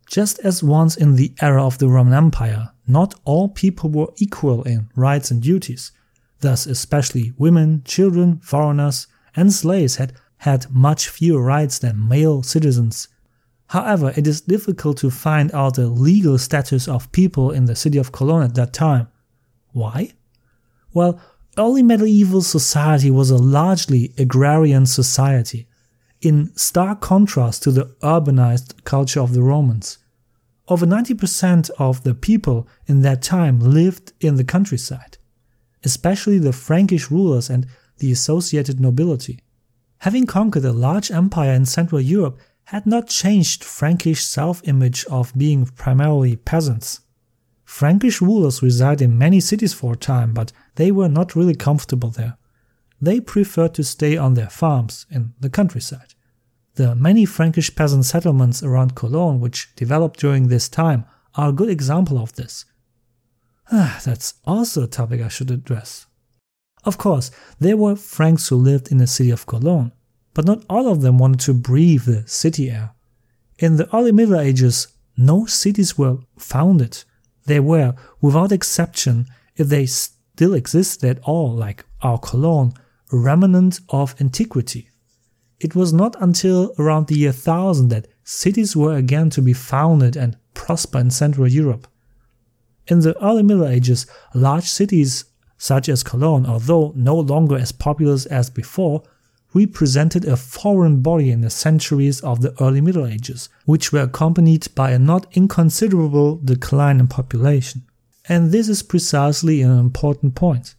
Just 0.07 0.39
as 0.39 0.61
once 0.61 0.97
in 0.97 1.15
the 1.15 1.33
era 1.41 1.65
of 1.65 1.77
the 1.77 1.87
Roman 1.87 2.13
Empire, 2.13 2.71
not 2.85 3.17
all 3.23 3.47
people 3.47 3.89
were 3.89 4.11
equal 4.17 4.63
in 4.63 4.89
rights 4.95 5.31
and 5.31 5.41
duties. 5.41 5.93
Thus, 6.41 6.65
especially 6.65 7.31
women, 7.37 7.83
children, 7.85 8.39
foreigners, 8.39 9.07
and 9.35 9.53
slaves 9.53 9.95
had 9.95 10.13
had 10.37 10.69
much 10.71 11.07
fewer 11.07 11.41
rights 11.41 11.79
than 11.79 12.09
male 12.09 12.43
citizens. 12.43 13.07
However, 13.71 14.11
it 14.17 14.27
is 14.27 14.41
difficult 14.41 14.97
to 14.97 15.09
find 15.09 15.49
out 15.53 15.75
the 15.75 15.87
legal 15.87 16.37
status 16.37 16.89
of 16.89 17.09
people 17.13 17.51
in 17.51 17.67
the 17.67 17.75
city 17.75 17.97
of 17.97 18.11
Cologne 18.11 18.43
at 18.43 18.55
that 18.55 18.73
time. 18.73 19.07
Why? 19.71 20.11
Well, 20.93 21.21
early 21.57 21.81
medieval 21.81 22.41
society 22.41 23.09
was 23.09 23.29
a 23.29 23.37
largely 23.37 24.13
agrarian 24.17 24.85
society, 24.87 25.69
in 26.19 26.51
stark 26.57 26.99
contrast 26.99 27.63
to 27.63 27.71
the 27.71 27.85
urbanized 28.03 28.83
culture 28.83 29.21
of 29.21 29.33
the 29.33 29.41
Romans. 29.41 29.99
Over 30.67 30.85
90% 30.85 31.69
of 31.79 32.03
the 32.03 32.13
people 32.13 32.67
in 32.87 33.03
that 33.03 33.21
time 33.21 33.61
lived 33.61 34.11
in 34.19 34.35
the 34.35 34.43
countryside, 34.43 35.17
especially 35.85 36.39
the 36.39 36.51
Frankish 36.51 37.09
rulers 37.09 37.49
and 37.49 37.67
the 37.99 38.11
associated 38.11 38.81
nobility. 38.81 39.39
Having 39.99 40.25
conquered 40.25 40.65
a 40.65 40.73
large 40.73 41.09
empire 41.09 41.53
in 41.53 41.65
Central 41.65 42.01
Europe 42.01 42.37
had 42.65 42.85
not 42.85 43.07
changed 43.07 43.63
Frankish 43.63 44.23
self-image 44.23 45.05
of 45.05 45.33
being 45.37 45.65
primarily 45.65 46.35
peasants. 46.35 47.01
Frankish 47.65 48.21
rulers 48.21 48.61
resided 48.61 49.01
in 49.01 49.17
many 49.17 49.39
cities 49.39 49.73
for 49.73 49.93
a 49.93 49.97
time, 49.97 50.33
but 50.33 50.51
they 50.75 50.91
were 50.91 51.09
not 51.09 51.35
really 51.35 51.55
comfortable 51.55 52.09
there. 52.09 52.37
They 53.01 53.19
preferred 53.19 53.73
to 53.75 53.83
stay 53.83 54.17
on 54.17 54.33
their 54.33 54.49
farms 54.49 55.05
in 55.09 55.33
the 55.39 55.49
countryside. 55.49 56.13
The 56.75 56.95
many 56.95 57.25
Frankish 57.25 57.75
peasant 57.75 58.05
settlements 58.05 58.63
around 58.63 58.95
Cologne 58.95 59.39
which 59.39 59.73
developed 59.75 60.19
during 60.19 60.47
this 60.47 60.69
time 60.69 61.05
are 61.35 61.49
a 61.49 61.53
good 61.53 61.69
example 61.69 62.17
of 62.17 62.33
this. 62.33 62.65
Ah, 63.71 63.99
that's 64.03 64.35
also 64.45 64.83
a 64.83 64.87
topic 64.87 65.21
I 65.21 65.27
should 65.29 65.51
address. 65.51 66.05
Of 66.83 66.97
course, 66.97 67.31
there 67.59 67.77
were 67.77 67.95
Franks 67.95 68.47
who 68.47 68.55
lived 68.55 68.91
in 68.91 68.97
the 68.97 69.07
city 69.07 69.31
of 69.31 69.45
Cologne, 69.45 69.91
but 70.33 70.45
not 70.45 70.63
all 70.69 70.87
of 70.87 71.01
them 71.01 71.17
wanted 71.17 71.39
to 71.41 71.53
breathe 71.53 72.05
the 72.05 72.23
city 72.27 72.69
air. 72.69 72.91
In 73.59 73.77
the 73.77 73.93
early 73.95 74.11
Middle 74.11 74.39
Ages, 74.39 74.87
no 75.17 75.45
cities 75.45 75.97
were 75.97 76.19
founded 76.37 77.03
they 77.45 77.59
were, 77.59 77.95
without 78.21 78.51
exception, 78.51 79.27
if 79.55 79.67
they 79.67 79.85
still 79.85 80.53
existed 80.53 81.09
at 81.09 81.23
all, 81.23 81.53
like 81.53 81.85
our 82.01 82.17
Cologne, 82.17 82.73
a 83.11 83.17
remnant 83.17 83.79
of 83.89 84.15
antiquity. 84.21 84.89
It 85.59 85.75
was 85.75 85.93
not 85.93 86.15
until 86.19 86.73
around 86.79 87.07
the 87.07 87.17
year 87.17 87.31
1000 87.31 87.89
that 87.89 88.07
cities 88.23 88.75
were 88.75 88.95
again 88.95 89.29
to 89.31 89.41
be 89.41 89.53
founded 89.53 90.15
and 90.15 90.37
prosper 90.53 90.99
in 90.99 91.11
Central 91.11 91.47
Europe. 91.47 91.87
In 92.87 92.99
the 93.01 93.21
early 93.23 93.43
Middle 93.43 93.67
Ages, 93.67 94.07
large 94.33 94.65
cities 94.65 95.25
such 95.57 95.87
as 95.89 96.01
Cologne, 96.03 96.45
although 96.47 96.91
no 96.95 97.15
longer 97.19 97.55
as 97.55 97.71
populous 97.71 98.25
as 98.25 98.49
before, 98.49 99.03
represented 99.53 100.25
a 100.25 100.37
foreign 100.37 101.01
body 101.01 101.29
in 101.31 101.41
the 101.41 101.49
centuries 101.49 102.21
of 102.21 102.41
the 102.41 102.55
early 102.61 102.81
Middle 102.81 103.05
Ages, 103.05 103.49
which 103.65 103.91
were 103.91 104.01
accompanied 104.01 104.67
by 104.75 104.91
a 104.91 104.99
not 104.99 105.25
inconsiderable 105.35 106.37
decline 106.37 106.99
in 106.99 107.07
population. 107.07 107.83
And 108.29 108.51
this 108.51 108.69
is 108.69 108.83
precisely 108.83 109.61
an 109.61 109.77
important 109.77 110.35
point. 110.35 110.75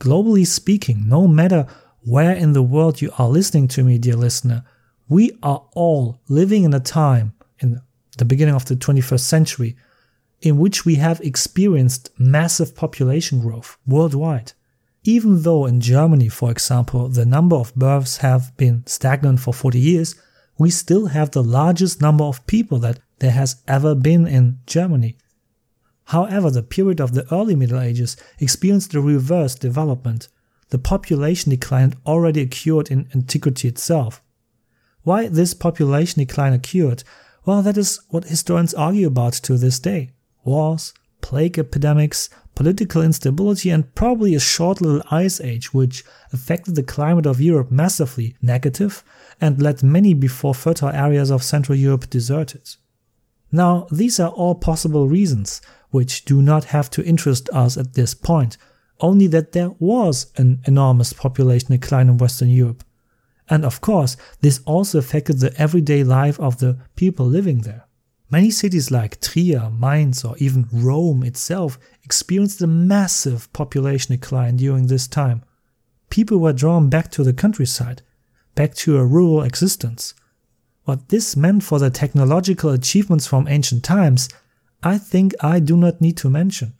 Globally 0.00 0.46
speaking, 0.46 1.04
no 1.06 1.26
matter 1.26 1.66
where 2.02 2.32
in 2.32 2.52
the 2.52 2.62
world 2.62 3.00
you 3.00 3.10
are 3.18 3.28
listening 3.28 3.68
to 3.68 3.82
me, 3.84 3.98
dear 3.98 4.16
listener, 4.16 4.64
we 5.08 5.36
are 5.42 5.64
all 5.74 6.20
living 6.28 6.64
in 6.64 6.74
a 6.74 6.80
time, 6.80 7.34
in 7.58 7.80
the 8.16 8.24
beginning 8.24 8.54
of 8.54 8.66
the 8.66 8.76
21st 8.76 9.20
century, 9.20 9.76
in 10.40 10.58
which 10.58 10.84
we 10.84 10.96
have 10.96 11.20
experienced 11.20 12.10
massive 12.18 12.74
population 12.74 13.40
growth 13.40 13.76
worldwide. 13.86 14.52
Even 15.04 15.42
though 15.42 15.66
in 15.66 15.80
Germany, 15.80 16.28
for 16.28 16.50
example, 16.50 17.08
the 17.08 17.26
number 17.26 17.56
of 17.56 17.74
births 17.74 18.18
have 18.18 18.56
been 18.56 18.86
stagnant 18.86 19.38
for 19.40 19.52
40 19.52 19.78
years, 19.78 20.14
we 20.58 20.70
still 20.70 21.06
have 21.06 21.30
the 21.30 21.42
largest 21.42 22.00
number 22.00 22.24
of 22.24 22.46
people 22.46 22.78
that 22.78 23.00
there 23.18 23.32
has 23.32 23.62
ever 23.68 23.94
been 23.94 24.26
in 24.26 24.58
Germany. 24.66 25.16
However, 26.06 26.50
the 26.50 26.62
period 26.62 27.00
of 27.00 27.12
the 27.12 27.26
early 27.32 27.54
Middle 27.54 27.80
Ages 27.80 28.16
experienced 28.38 28.92
the 28.92 29.00
reverse 29.00 29.54
development. 29.54 30.28
The 30.70 30.78
population 30.78 31.50
decline 31.50 31.94
already 32.06 32.40
occurred 32.40 32.90
in 32.90 33.08
antiquity 33.14 33.68
itself. 33.68 34.22
Why 35.02 35.28
this 35.28 35.52
population 35.52 36.20
decline 36.20 36.54
occurred? 36.54 37.04
Well, 37.44 37.60
that 37.62 37.76
is 37.76 38.00
what 38.08 38.24
historians 38.24 38.72
argue 38.72 39.06
about 39.06 39.34
to 39.34 39.58
this 39.58 39.78
day. 39.78 40.12
Wars, 40.44 40.94
plague 41.24 41.58
epidemics, 41.58 42.28
political 42.54 43.00
instability, 43.00 43.70
and 43.70 43.94
probably 43.94 44.34
a 44.34 44.38
short 44.54 44.82
little 44.82 45.02
ice 45.10 45.40
age, 45.40 45.72
which 45.72 46.04
affected 46.34 46.74
the 46.74 46.82
climate 46.82 47.24
of 47.24 47.40
Europe 47.40 47.70
massively 47.70 48.36
negative 48.42 49.02
and 49.40 49.62
led 49.62 49.82
many 49.82 50.12
before 50.12 50.54
fertile 50.54 50.90
areas 50.90 51.30
of 51.30 51.42
Central 51.42 51.78
Europe 51.78 52.10
deserted. 52.10 52.76
Now, 53.50 53.86
these 53.90 54.20
are 54.20 54.28
all 54.28 54.54
possible 54.54 55.08
reasons, 55.08 55.62
which 55.88 56.26
do 56.26 56.42
not 56.42 56.64
have 56.64 56.90
to 56.90 57.04
interest 57.04 57.48
us 57.54 57.78
at 57.78 57.94
this 57.94 58.12
point, 58.12 58.58
only 59.00 59.26
that 59.28 59.52
there 59.52 59.70
was 59.78 60.30
an 60.36 60.60
enormous 60.66 61.14
population 61.14 61.70
decline 61.70 62.10
in 62.10 62.18
Western 62.18 62.50
Europe. 62.50 62.84
And 63.48 63.64
of 63.64 63.80
course, 63.80 64.18
this 64.42 64.60
also 64.66 64.98
affected 64.98 65.38
the 65.38 65.58
everyday 65.58 66.04
life 66.04 66.38
of 66.38 66.58
the 66.58 66.76
people 66.96 67.24
living 67.24 67.62
there. 67.62 67.86
Many 68.30 68.50
cities 68.50 68.90
like 68.90 69.20
Trier, 69.20 69.70
Mainz, 69.70 70.24
or 70.24 70.36
even 70.38 70.66
Rome 70.72 71.22
itself 71.22 71.78
experienced 72.02 72.62
a 72.62 72.66
massive 72.66 73.52
population 73.52 74.14
decline 74.14 74.56
during 74.56 74.86
this 74.86 75.06
time. 75.06 75.44
People 76.08 76.38
were 76.38 76.52
drawn 76.52 76.88
back 76.88 77.10
to 77.12 77.22
the 77.22 77.34
countryside, 77.34 78.02
back 78.54 78.74
to 78.76 78.96
a 78.96 79.04
rural 79.04 79.42
existence. 79.42 80.14
What 80.84 81.10
this 81.10 81.36
meant 81.36 81.64
for 81.64 81.78
the 81.78 81.90
technological 81.90 82.70
achievements 82.70 83.26
from 83.26 83.46
ancient 83.46 83.84
times, 83.84 84.28
I 84.82 84.98
think 84.98 85.34
I 85.40 85.60
do 85.60 85.76
not 85.76 86.00
need 86.00 86.16
to 86.18 86.30
mention. 86.30 86.74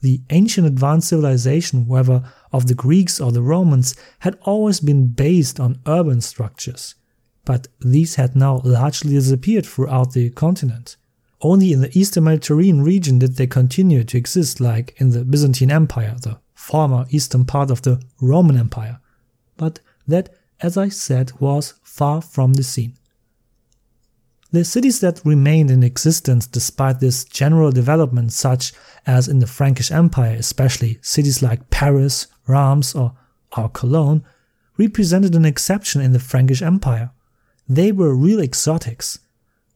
The 0.00 0.20
ancient 0.30 0.66
advanced 0.66 1.08
civilization, 1.08 1.86
whether 1.86 2.22
of 2.52 2.66
the 2.66 2.74
Greeks 2.74 3.20
or 3.20 3.32
the 3.32 3.42
Romans, 3.42 3.94
had 4.20 4.38
always 4.42 4.80
been 4.80 5.08
based 5.08 5.58
on 5.58 5.80
urban 5.86 6.20
structures 6.20 6.96
but 7.46 7.68
these 7.80 8.16
had 8.16 8.36
now 8.36 8.60
largely 8.64 9.14
disappeared 9.14 9.64
throughout 9.64 10.12
the 10.12 10.28
continent. 10.30 10.96
Only 11.40 11.72
in 11.72 11.80
the 11.80 11.98
eastern 11.98 12.24
Mediterranean 12.24 12.82
region 12.82 13.18
did 13.18 13.36
they 13.36 13.46
continue 13.46 14.04
to 14.04 14.18
exist, 14.18 14.60
like 14.60 14.94
in 14.98 15.10
the 15.10 15.24
Byzantine 15.24 15.70
Empire, 15.70 16.16
the 16.20 16.38
former 16.54 17.06
eastern 17.08 17.44
part 17.44 17.70
of 17.70 17.82
the 17.82 18.02
Roman 18.20 18.58
Empire. 18.58 18.98
But 19.56 19.80
that, 20.08 20.34
as 20.60 20.76
I 20.76 20.88
said, 20.88 21.32
was 21.40 21.74
far 21.82 22.20
from 22.20 22.54
the 22.54 22.64
scene. 22.64 22.94
The 24.50 24.64
cities 24.64 25.00
that 25.00 25.20
remained 25.24 25.70
in 25.70 25.82
existence 25.82 26.46
despite 26.46 27.00
this 27.00 27.24
general 27.24 27.70
development, 27.70 28.32
such 28.32 28.72
as 29.06 29.28
in 29.28 29.38
the 29.38 29.46
Frankish 29.46 29.90
Empire, 29.90 30.36
especially 30.38 30.98
cities 31.02 31.42
like 31.42 31.70
Paris, 31.70 32.26
Reims, 32.46 32.94
or 32.94 33.12
our 33.52 33.68
Cologne, 33.68 34.24
represented 34.78 35.34
an 35.34 35.44
exception 35.44 36.00
in 36.00 36.12
the 36.12 36.18
Frankish 36.18 36.62
Empire. 36.62 37.10
They 37.68 37.90
were 37.92 38.14
real 38.14 38.40
exotics. 38.40 39.18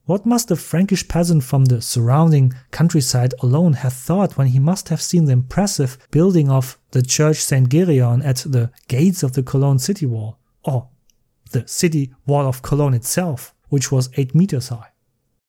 What 0.05 0.25
must 0.25 0.49
a 0.51 0.55
Frankish 0.55 1.07
peasant 1.07 1.43
from 1.43 1.65
the 1.65 1.81
surrounding 1.81 2.53
countryside 2.71 3.33
alone 3.41 3.73
have 3.73 3.93
thought 3.93 4.37
when 4.37 4.47
he 4.47 4.59
must 4.59 4.89
have 4.89 5.01
seen 5.01 5.25
the 5.25 5.33
impressive 5.33 5.97
building 6.09 6.49
of 6.49 6.77
the 6.91 7.01
church 7.01 7.37
St. 7.37 7.69
Gereon 7.69 8.25
at 8.25 8.37
the 8.37 8.71
gates 8.87 9.23
of 9.23 9.33
the 9.33 9.43
Cologne 9.43 9.79
city 9.79 10.05
wall, 10.05 10.39
or 10.63 10.89
the 11.51 11.67
city 11.67 12.13
wall 12.25 12.47
of 12.47 12.61
Cologne 12.61 12.93
itself, 12.93 13.53
which 13.69 13.91
was 13.91 14.09
8 14.15 14.33
meters 14.33 14.69
high? 14.69 14.89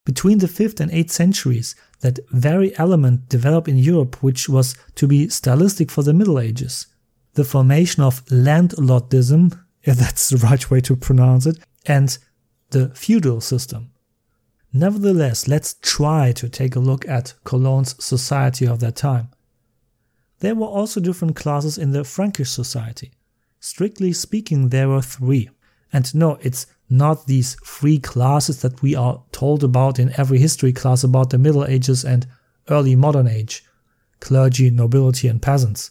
Between 0.05 0.39
the 0.39 0.49
5th 0.49 0.81
and 0.81 0.91
8th 0.91 1.11
centuries, 1.11 1.77
that 2.01 2.19
very 2.31 2.77
element 2.77 3.29
developed 3.29 3.69
in 3.69 3.79
Europe 3.79 4.23
which 4.23 4.49
was 4.49 4.77
to 4.97 5.07
be 5.07 5.29
stylistic 5.29 5.91
for 5.91 6.03
the 6.03 6.13
Middle 6.13 6.41
Ages. 6.41 6.89
The 7.35 7.45
formation 7.45 8.03
of 8.03 8.25
landlordism, 8.27 9.59
if 9.83 9.97
that's 9.97 10.29
the 10.29 10.39
right 10.39 10.71
way 10.71 10.81
to 10.83 10.97
pronounce 10.97 11.47
it, 11.47 11.59
and 11.87 12.19
the 12.73 12.89
feudal 12.95 13.41
system. 13.41 13.91
Nevertheless, 14.73 15.47
let's 15.47 15.75
try 15.81 16.33
to 16.33 16.49
take 16.49 16.75
a 16.75 16.81
look 16.81 17.07
at 17.07 17.35
Cologne's 17.45 18.03
society 18.03 18.67
of 18.67 18.81
that 18.81 18.97
time. 18.97 19.29
There 20.41 20.55
were 20.55 20.67
also 20.67 21.01
different 21.01 21.37
classes 21.37 21.79
in 21.79 21.93
the 21.93 22.05
Frankish 22.05 22.51
society. 22.51 23.13
Strictly 23.61 24.13
speaking, 24.13 24.71
there 24.71 24.89
were 24.89 25.03
three. 25.03 25.51
And 25.93 26.13
no, 26.15 26.39
it's 26.41 26.67
not 26.91 27.27
these 27.27 27.55
three 27.65 27.99
classes 27.99 28.61
that 28.63 28.83
we 28.83 28.97
are 28.97 29.23
told 29.31 29.63
about 29.63 29.99
in 29.99 30.13
every 30.19 30.39
history 30.39 30.73
class 30.73 31.05
about 31.05 31.31
the 31.31 31.39
Middle 31.39 31.65
Ages 31.65 32.05
and 32.05 32.27
early 32.69 32.97
modern 32.97 33.29
age 33.29 33.65
clergy, 34.21 34.71
nobility, 34.71 35.29
and 35.29 35.43
peasants. 35.43 35.91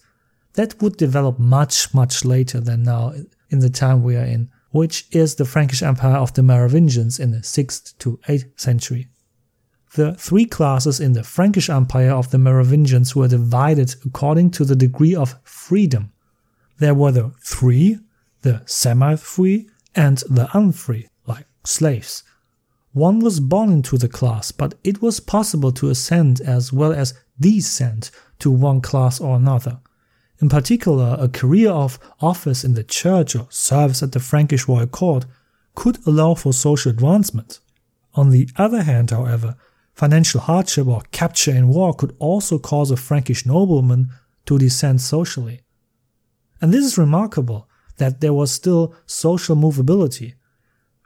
That 0.54 0.82
would 0.82 0.98
develop 0.98 1.38
much, 1.40 1.94
much 1.94 2.26
later 2.26 2.60
than 2.60 2.84
now 2.84 3.14
in 3.50 3.60
the 3.60 3.70
time 3.70 4.04
we 4.04 4.16
are 4.16 4.24
in, 4.24 4.50
which 4.72 5.06
is 5.12 5.36
the 5.36 5.46
Frankish 5.46 5.84
Empire 5.84 6.18
of 6.18 6.34
the 6.34 6.44
Merovingians 6.44 7.20
in 7.20 7.32
the 7.32 7.40
6th 7.40 7.98
to 8.00 8.20
8th 8.28 8.60
century. 8.60 9.08
The 9.96 10.16
three 10.16 10.46
classes 10.46 11.02
in 11.02 11.14
the 11.14 11.24
Frankish 11.24 11.70
Empire 11.70 12.12
of 12.12 12.32
the 12.32 12.38
Merovingians 12.38 13.14
were 13.14 13.28
divided 13.28 13.96
according 14.06 14.52
to 14.52 14.66
the 14.66 14.76
degree 14.76 15.14
of 15.14 15.36
freedom. 15.44 16.14
There 16.80 16.94
were 16.94 17.12
the 17.12 17.34
free, 17.40 18.00
the 18.42 18.62
semi-free, 18.66 19.70
and 19.94 20.18
the 20.30 20.48
unfree, 20.54 21.10
like 21.28 21.46
slaves. 21.66 22.24
One 22.94 23.20
was 23.20 23.42
born 23.42 23.72
into 23.72 23.98
the 23.98 24.08
class, 24.08 24.52
but 24.52 24.76
it 24.84 25.02
was 25.02 25.20
possible 25.20 25.74
to 25.74 25.90
ascend 25.90 26.40
as 26.42 26.72
well 26.72 26.94
as 26.94 27.14
descend 27.40 28.12
to 28.40 28.50
one 28.50 28.80
class 28.80 29.20
or 29.20 29.36
another. 29.36 29.80
In 30.42 30.50
particular, 30.50 31.16
a 31.20 31.30
career 31.30 31.70
of 31.70 32.00
office 32.20 32.64
in 32.64 32.74
the 32.74 32.84
church 32.84 33.36
or 33.36 33.46
service 33.52 34.02
at 34.02 34.12
the 34.12 34.20
Frankish 34.20 34.68
royal 34.68 34.88
court 34.88 35.26
could 35.76 36.06
allow 36.08 36.34
for 36.34 36.52
social 36.52 36.90
advancement. 36.90 37.60
On 38.16 38.32
the 38.32 38.50
other 38.58 38.82
hand, 38.82 39.12
however, 39.12 39.56
financial 39.94 40.42
hardship 40.42 40.88
or 40.88 41.04
capture 41.12 41.52
in 41.52 41.68
war 41.68 41.94
could 41.94 42.16
also 42.18 42.58
cause 42.58 42.90
a 42.90 42.98
Frankish 42.98 43.46
nobleman 43.46 44.10
to 44.48 44.58
descend 44.58 45.00
socially. 45.00 45.62
And 46.60 46.74
this 46.74 46.86
is 46.86 46.98
remarkable 46.98 47.70
that 47.98 48.20
there 48.20 48.34
was 48.34 48.52
still 48.52 48.96
social 49.06 49.56
movability, 49.56 50.34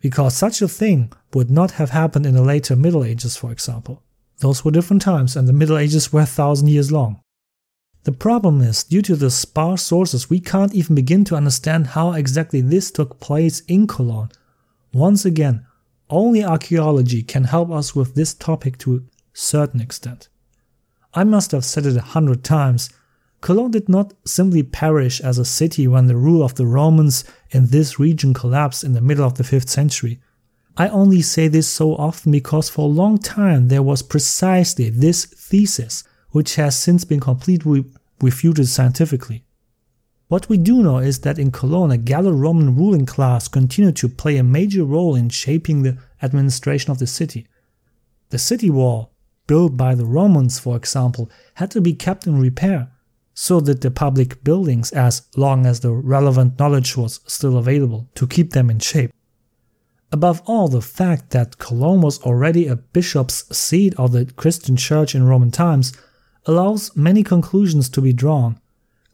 because 0.01 0.33
such 0.33 0.61
a 0.61 0.67
thing 0.67 1.11
would 1.33 1.51
not 1.51 1.71
have 1.71 1.89
happened 1.89 2.25
in 2.25 2.35
the 2.35 2.41
later 2.41 2.75
Middle 2.75 3.03
Ages, 3.03 3.35
for 3.35 3.51
example. 3.51 4.01
Those 4.39 4.63
were 4.63 4.71
different 4.71 5.01
times, 5.01 5.35
and 5.35 5.47
the 5.47 5.53
Middle 5.53 5.77
Ages 5.77 6.13
were 6.13 6.21
a 6.21 6.25
thousand 6.25 6.69
years 6.69 6.91
long. 6.91 7.21
The 8.05 8.11
problem 8.11 8.61
is, 8.61 8.83
due 8.83 9.01
to 9.01 9.15
the 9.15 9.31
sparse 9.31 9.81
sources, 9.81 10.29
we 10.29 10.39
can't 10.39 10.75
even 10.75 10.93
begin 10.93 11.25
to 11.25 11.35
understand 11.35 11.87
how 11.87 12.13
exactly 12.13 12.61
this 12.61 12.91
took 12.91 13.19
place 13.19 13.61
in 13.61 13.87
Cologne. 13.87 14.29
Once 14.93 15.25
again, 15.25 15.65
only 16.07 16.43
archaeology 16.43 17.23
can 17.23 17.45
help 17.45 17.71
us 17.71 17.95
with 17.95 18.13
this 18.13 18.35
topic 18.35 18.77
to 18.77 18.97
a 18.97 18.99
certain 19.33 19.81
extent. 19.81 20.29
I 21.15 21.23
must 21.23 21.49
have 21.49 21.65
said 21.65 21.87
it 21.87 21.97
a 21.97 22.01
hundred 22.01 22.43
times. 22.43 22.91
Cologne 23.41 23.71
did 23.71 23.89
not 23.89 24.13
simply 24.23 24.61
perish 24.61 25.19
as 25.19 25.39
a 25.39 25.45
city 25.45 25.87
when 25.87 26.05
the 26.05 26.15
rule 26.15 26.43
of 26.43 26.55
the 26.55 26.67
Romans 26.67 27.23
in 27.49 27.67
this 27.67 27.99
region 27.99 28.35
collapsed 28.35 28.83
in 28.83 28.93
the 28.93 29.01
middle 29.01 29.25
of 29.25 29.33
the 29.33 29.43
5th 29.43 29.69
century. 29.69 30.19
I 30.77 30.89
only 30.89 31.23
say 31.23 31.47
this 31.47 31.67
so 31.67 31.95
often 31.95 32.31
because 32.31 32.69
for 32.69 32.81
a 32.81 32.99
long 33.01 33.17
time 33.17 33.69
there 33.69 33.81
was 33.81 34.03
precisely 34.03 34.91
this 34.91 35.25
thesis, 35.25 36.03
which 36.35 36.55
has 36.55 36.77
since 36.77 37.05
been 37.05 37.21
completely 37.21 37.85
refuted 38.19 38.67
scientifically. 38.67 39.45
What 40.27 40.49
we 40.49 40.57
do 40.57 40.83
know 40.83 40.97
is 40.97 41.21
that 41.21 41.39
in 41.39 41.49
Cologne, 41.49 41.91
a 41.91 41.97
Gallo-Roman 41.97 42.75
ruling 42.75 43.05
class 43.05 43.47
continued 43.47 43.95
to 43.95 44.09
play 44.09 44.35
a 44.35 44.43
major 44.43 44.83
role 44.83 45.15
in 45.15 45.29
shaping 45.29 45.83
the 45.83 45.97
administration 46.21 46.91
of 46.91 46.99
the 46.99 47.07
city. 47.07 47.47
The 48.31 48.37
city 48.37 48.69
wall, 48.69 49.13
built 49.47 49.77
by 49.77 49.95
the 49.95 50.03
Romans, 50.03 50.59
for 50.59 50.75
example, 50.75 51.31
had 51.53 51.71
to 51.71 51.79
be 51.79 51.93
kept 51.93 52.27
in 52.27 52.37
repair, 52.37 52.91
so 53.33 53.61
that 53.61 53.79
the 53.79 53.89
public 53.89 54.43
buildings 54.43 54.91
as 54.91 55.21
long 55.37 55.65
as 55.65 55.79
the 55.79 55.93
relevant 55.93 56.59
knowledge 56.59 56.97
was 56.97 57.21
still 57.27 57.57
available 57.57 58.09
to 58.15 58.27
keep 58.27 58.51
them 58.51 58.69
in 58.69 58.79
shape. 58.79 59.11
Above 60.11 60.41
all, 60.47 60.67
the 60.67 60.81
fact 60.81 61.29
that 61.29 61.59
Cologne 61.59 62.01
was 62.01 62.21
already 62.23 62.67
a 62.67 62.75
bishop's 62.75 63.57
seat 63.57 63.93
of 63.97 64.11
the 64.11 64.25
Christian 64.25 64.75
church 64.75 65.15
in 65.15 65.23
Roman 65.23 65.51
times 65.51 65.93
allows 66.45 66.95
many 66.95 67.23
conclusions 67.23 67.89
to 67.89 68.01
be 68.01 68.13
drawn. 68.13 68.59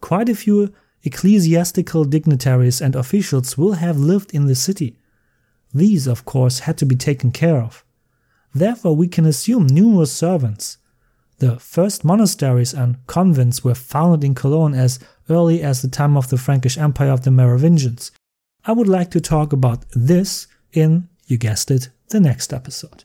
Quite 0.00 0.28
a 0.28 0.34
few 0.34 0.72
ecclesiastical 1.04 2.04
dignitaries 2.04 2.80
and 2.80 2.94
officials 2.94 3.58
will 3.58 3.72
have 3.74 3.98
lived 3.98 4.32
in 4.32 4.46
the 4.46 4.54
city. 4.54 4.96
These, 5.74 6.06
of 6.06 6.24
course, 6.24 6.60
had 6.60 6.78
to 6.78 6.86
be 6.86 6.96
taken 6.96 7.32
care 7.32 7.60
of. 7.60 7.84
Therefore, 8.54 8.94
we 8.94 9.08
can 9.08 9.24
assume 9.24 9.66
numerous 9.66 10.12
servants. 10.12 10.78
The 11.38 11.58
first 11.58 12.04
monasteries 12.04 12.74
and 12.74 13.04
convents 13.06 13.64
were 13.64 13.74
founded 13.74 14.24
in 14.24 14.34
Cologne 14.34 14.74
as 14.74 15.00
early 15.28 15.62
as 15.62 15.82
the 15.82 15.88
time 15.88 16.16
of 16.16 16.28
the 16.28 16.36
Frankish 16.36 16.78
Empire 16.78 17.10
of 17.10 17.24
the 17.24 17.30
Merovingians. 17.30 18.12
I 18.64 18.72
would 18.72 18.88
like 18.88 19.10
to 19.12 19.20
talk 19.20 19.52
about 19.52 19.84
this 19.94 20.46
in, 20.72 21.08
you 21.26 21.38
guessed 21.38 21.70
it, 21.70 21.88
the 22.10 22.20
next 22.20 22.52
episode. 22.52 23.04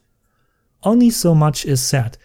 Only 0.84 1.10
so 1.10 1.34
much 1.34 1.66
is 1.66 1.82
said. 1.82 2.18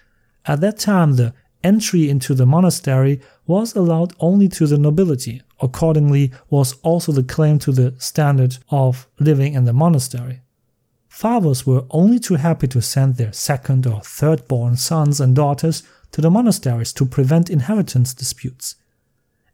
At 0.45 0.61
that 0.61 0.79
time, 0.79 1.15
the 1.17 1.33
entry 1.65 2.09
into 2.09 2.35
the 2.35 2.47
monastery 2.47 3.21
was 3.47 3.75
allowed 3.75 4.15
only 4.21 4.49
to 4.49 4.67
the 4.67 4.79
nobility, 4.79 5.43
accordingly, 5.61 6.33
was 6.51 6.75
also 6.83 7.13
the 7.13 7.23
claim 7.23 7.59
to 7.61 7.73
the 7.73 7.95
standard 7.99 8.59
of 8.71 9.07
living 9.19 9.55
in 9.55 9.65
the 9.65 9.73
monastery. 9.73 10.41
Fathers 11.09 11.67
were 11.67 11.85
only 11.91 12.19
too 12.19 12.37
happy 12.37 12.67
to 12.69 12.81
send 12.81 13.17
their 13.17 13.33
second 13.33 13.87
or 13.87 14.01
third 14.01 14.49
born 14.49 14.77
sons 14.77 15.21
and 15.21 15.37
daughters 15.37 15.83
to 16.11 16.21
the 16.21 16.31
monasteries 16.31 16.93
to 16.95 17.05
prevent 17.05 17.51
inheritance 17.51 18.15
disputes. 18.15 18.77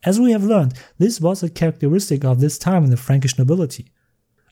As 0.05 0.21
we 0.21 0.33
have 0.33 0.45
learned, 0.45 0.75
this 0.99 1.21
was 1.21 1.43
a 1.43 1.51
characteristic 1.51 2.25
of 2.25 2.41
this 2.41 2.59
time 2.59 2.85
in 2.85 2.91
the 2.91 2.97
Frankish 2.97 3.37
nobility. 3.39 3.91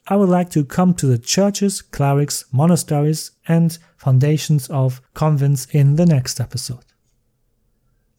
I 0.08 0.16
would 0.16 0.28
like 0.28 0.50
to 0.50 0.64
come 0.64 0.94
to 0.94 1.06
the 1.06 1.18
churches, 1.18 1.82
clerics, 1.82 2.44
monasteries, 2.52 3.32
and 3.48 3.76
foundations 3.96 4.68
of 4.68 5.00
convents 5.14 5.66
in 5.66 5.96
the 5.96 6.06
next 6.06 6.40
episode. 6.40 6.84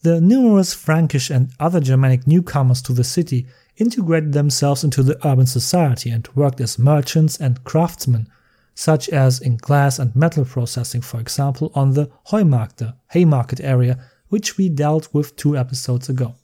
The 0.02 0.22
numerous 0.22 0.74
Frankish 0.74 1.30
and 1.30 1.52
other 1.60 1.80
Germanic 1.80 2.28
newcomers 2.28 2.82
to 2.84 2.94
the 2.94 3.04
city 3.04 3.48
integrated 3.78 4.34
themselves 4.34 4.84
into 4.84 5.04
the 5.04 5.18
urban 5.28 5.46
society 5.46 6.10
and 6.10 6.28
worked 6.36 6.62
as 6.62 6.80
merchants 6.80 7.38
and 7.38 7.64
craftsmen, 7.64 8.28
such 8.76 9.10
as 9.10 9.40
in 9.40 9.58
glass 9.58 9.98
and 9.98 10.16
metal 10.16 10.46
processing, 10.46 11.02
for 11.02 11.20
example, 11.20 11.72
on 11.74 11.94
the 11.94 12.10
Heumarkt, 12.30 12.94
Haymarket 13.12 13.60
area, 13.62 14.00
which 14.30 14.58
we 14.58 14.70
dealt 14.70 15.14
with 15.14 15.36
two 15.36 15.58
episodes 15.58 16.10
ago. 16.10 16.36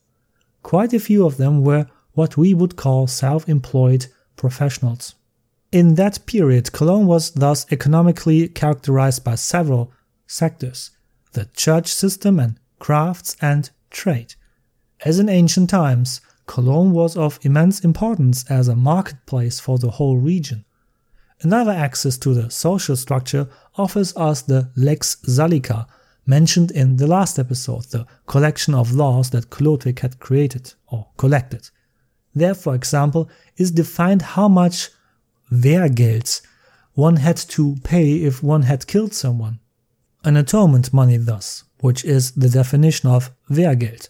Quite 0.64 0.94
a 0.94 1.00
few 1.00 1.26
of 1.26 1.38
them 1.38 1.64
were 1.64 1.88
what 2.14 2.38
we 2.38 2.54
would 2.54 2.76
call 2.76 3.08
self 3.08 3.48
employed 3.50 4.08
professionals. 4.36 5.16
In 5.72 5.96
that 5.96 6.26
period, 6.26 6.72
Cologne 6.72 7.08
was 7.08 7.32
thus 7.32 7.66
economically 7.72 8.48
characterized 8.48 9.24
by 9.24 9.36
several 9.36 9.92
sectors 10.28 10.92
the 11.34 11.46
church 11.56 11.88
system 11.88 12.40
and 12.40 12.60
crafts 12.84 13.38
and 13.42 13.70
trade. 13.92 14.36
As 15.06 15.18
in 15.18 15.30
ancient 15.30 15.70
times, 15.70 16.20
Cologne 16.48 16.92
was 16.92 17.16
of 17.16 17.40
immense 17.42 17.80
importance 17.80 18.44
as 18.52 18.68
a 18.68 18.76
marketplace 18.76 19.58
for 19.58 19.78
the 19.78 19.92
whole 19.92 20.18
region. 20.18 20.66
Another 21.42 21.72
access 21.72 22.18
to 22.18 22.34
the 22.34 22.52
social 22.52 22.98
structure 22.98 23.48
offers 23.78 24.14
us 24.18 24.42
the 24.42 24.70
Lex 24.76 25.16
Salica, 25.26 25.88
mentioned 26.26 26.72
in 26.72 26.98
the 26.98 27.08
last 27.08 27.40
episode, 27.40 27.86
the 27.86 28.06
collection 28.26 28.74
of 28.74 28.92
laws 28.92 29.30
that 29.30 29.50
Chlodwig 29.50 30.00
had 30.00 30.20
created 30.20 30.74
or 30.88 31.08
collected. 31.16 31.70
There, 32.36 32.54
for 32.54 32.76
example, 32.76 33.30
is 33.56 33.72
defined 33.72 34.22
how 34.22 34.50
much 34.50 34.90
Wehrgeld 35.50 36.42
one 36.96 37.16
had 37.16 37.38
to 37.38 37.78
pay 37.86 38.24
if 38.26 38.44
one 38.44 38.64
had 38.64 38.88
killed 38.88 39.14
someone. 39.14 39.60
An 40.26 40.36
atonement 40.36 40.92
money, 40.92 41.16
thus, 41.16 41.64
which 41.84 42.06
is 42.06 42.32
the 42.32 42.48
definition 42.48 43.10
of 43.10 43.30
Wehrgeld. 43.50 44.08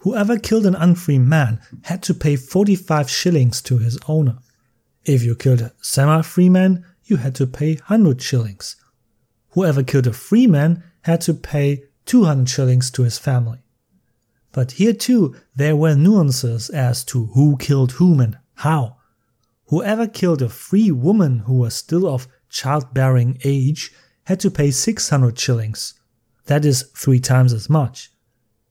Whoever 0.00 0.38
killed 0.38 0.66
an 0.66 0.74
unfree 0.74 1.18
man 1.18 1.58
had 1.84 2.02
to 2.02 2.12
pay 2.12 2.36
45 2.36 3.08
shillings 3.08 3.62
to 3.62 3.78
his 3.78 3.98
owner. 4.06 4.36
If 5.06 5.22
you 5.22 5.34
killed 5.34 5.62
a 5.62 5.72
semi-free 5.80 6.50
man, 6.50 6.84
you 7.04 7.16
had 7.16 7.34
to 7.36 7.46
pay 7.46 7.76
100 7.76 8.20
shillings. 8.20 8.76
Whoever 9.52 9.82
killed 9.82 10.08
a 10.08 10.12
free 10.12 10.46
man 10.46 10.84
had 11.00 11.22
to 11.22 11.32
pay 11.32 11.84
200 12.04 12.46
shillings 12.46 12.90
to 12.90 13.02
his 13.04 13.16
family. 13.16 13.60
But 14.52 14.72
here 14.72 14.92
too, 14.92 15.34
there 15.56 15.76
were 15.76 15.94
nuances 15.94 16.68
as 16.68 17.02
to 17.04 17.28
who 17.28 17.56
killed 17.56 17.92
whom 17.92 18.20
and 18.20 18.36
how. 18.56 18.98
Whoever 19.68 20.06
killed 20.06 20.42
a 20.42 20.50
free 20.50 20.90
woman 20.90 21.38
who 21.46 21.54
was 21.54 21.74
still 21.74 22.06
of 22.06 22.28
childbearing 22.50 23.38
age 23.42 23.90
had 24.24 24.38
to 24.40 24.50
pay 24.50 24.70
600 24.70 25.38
shillings. 25.38 25.94
That 26.50 26.64
is 26.64 26.82
three 26.96 27.20
times 27.20 27.52
as 27.52 27.70
much. 27.70 28.10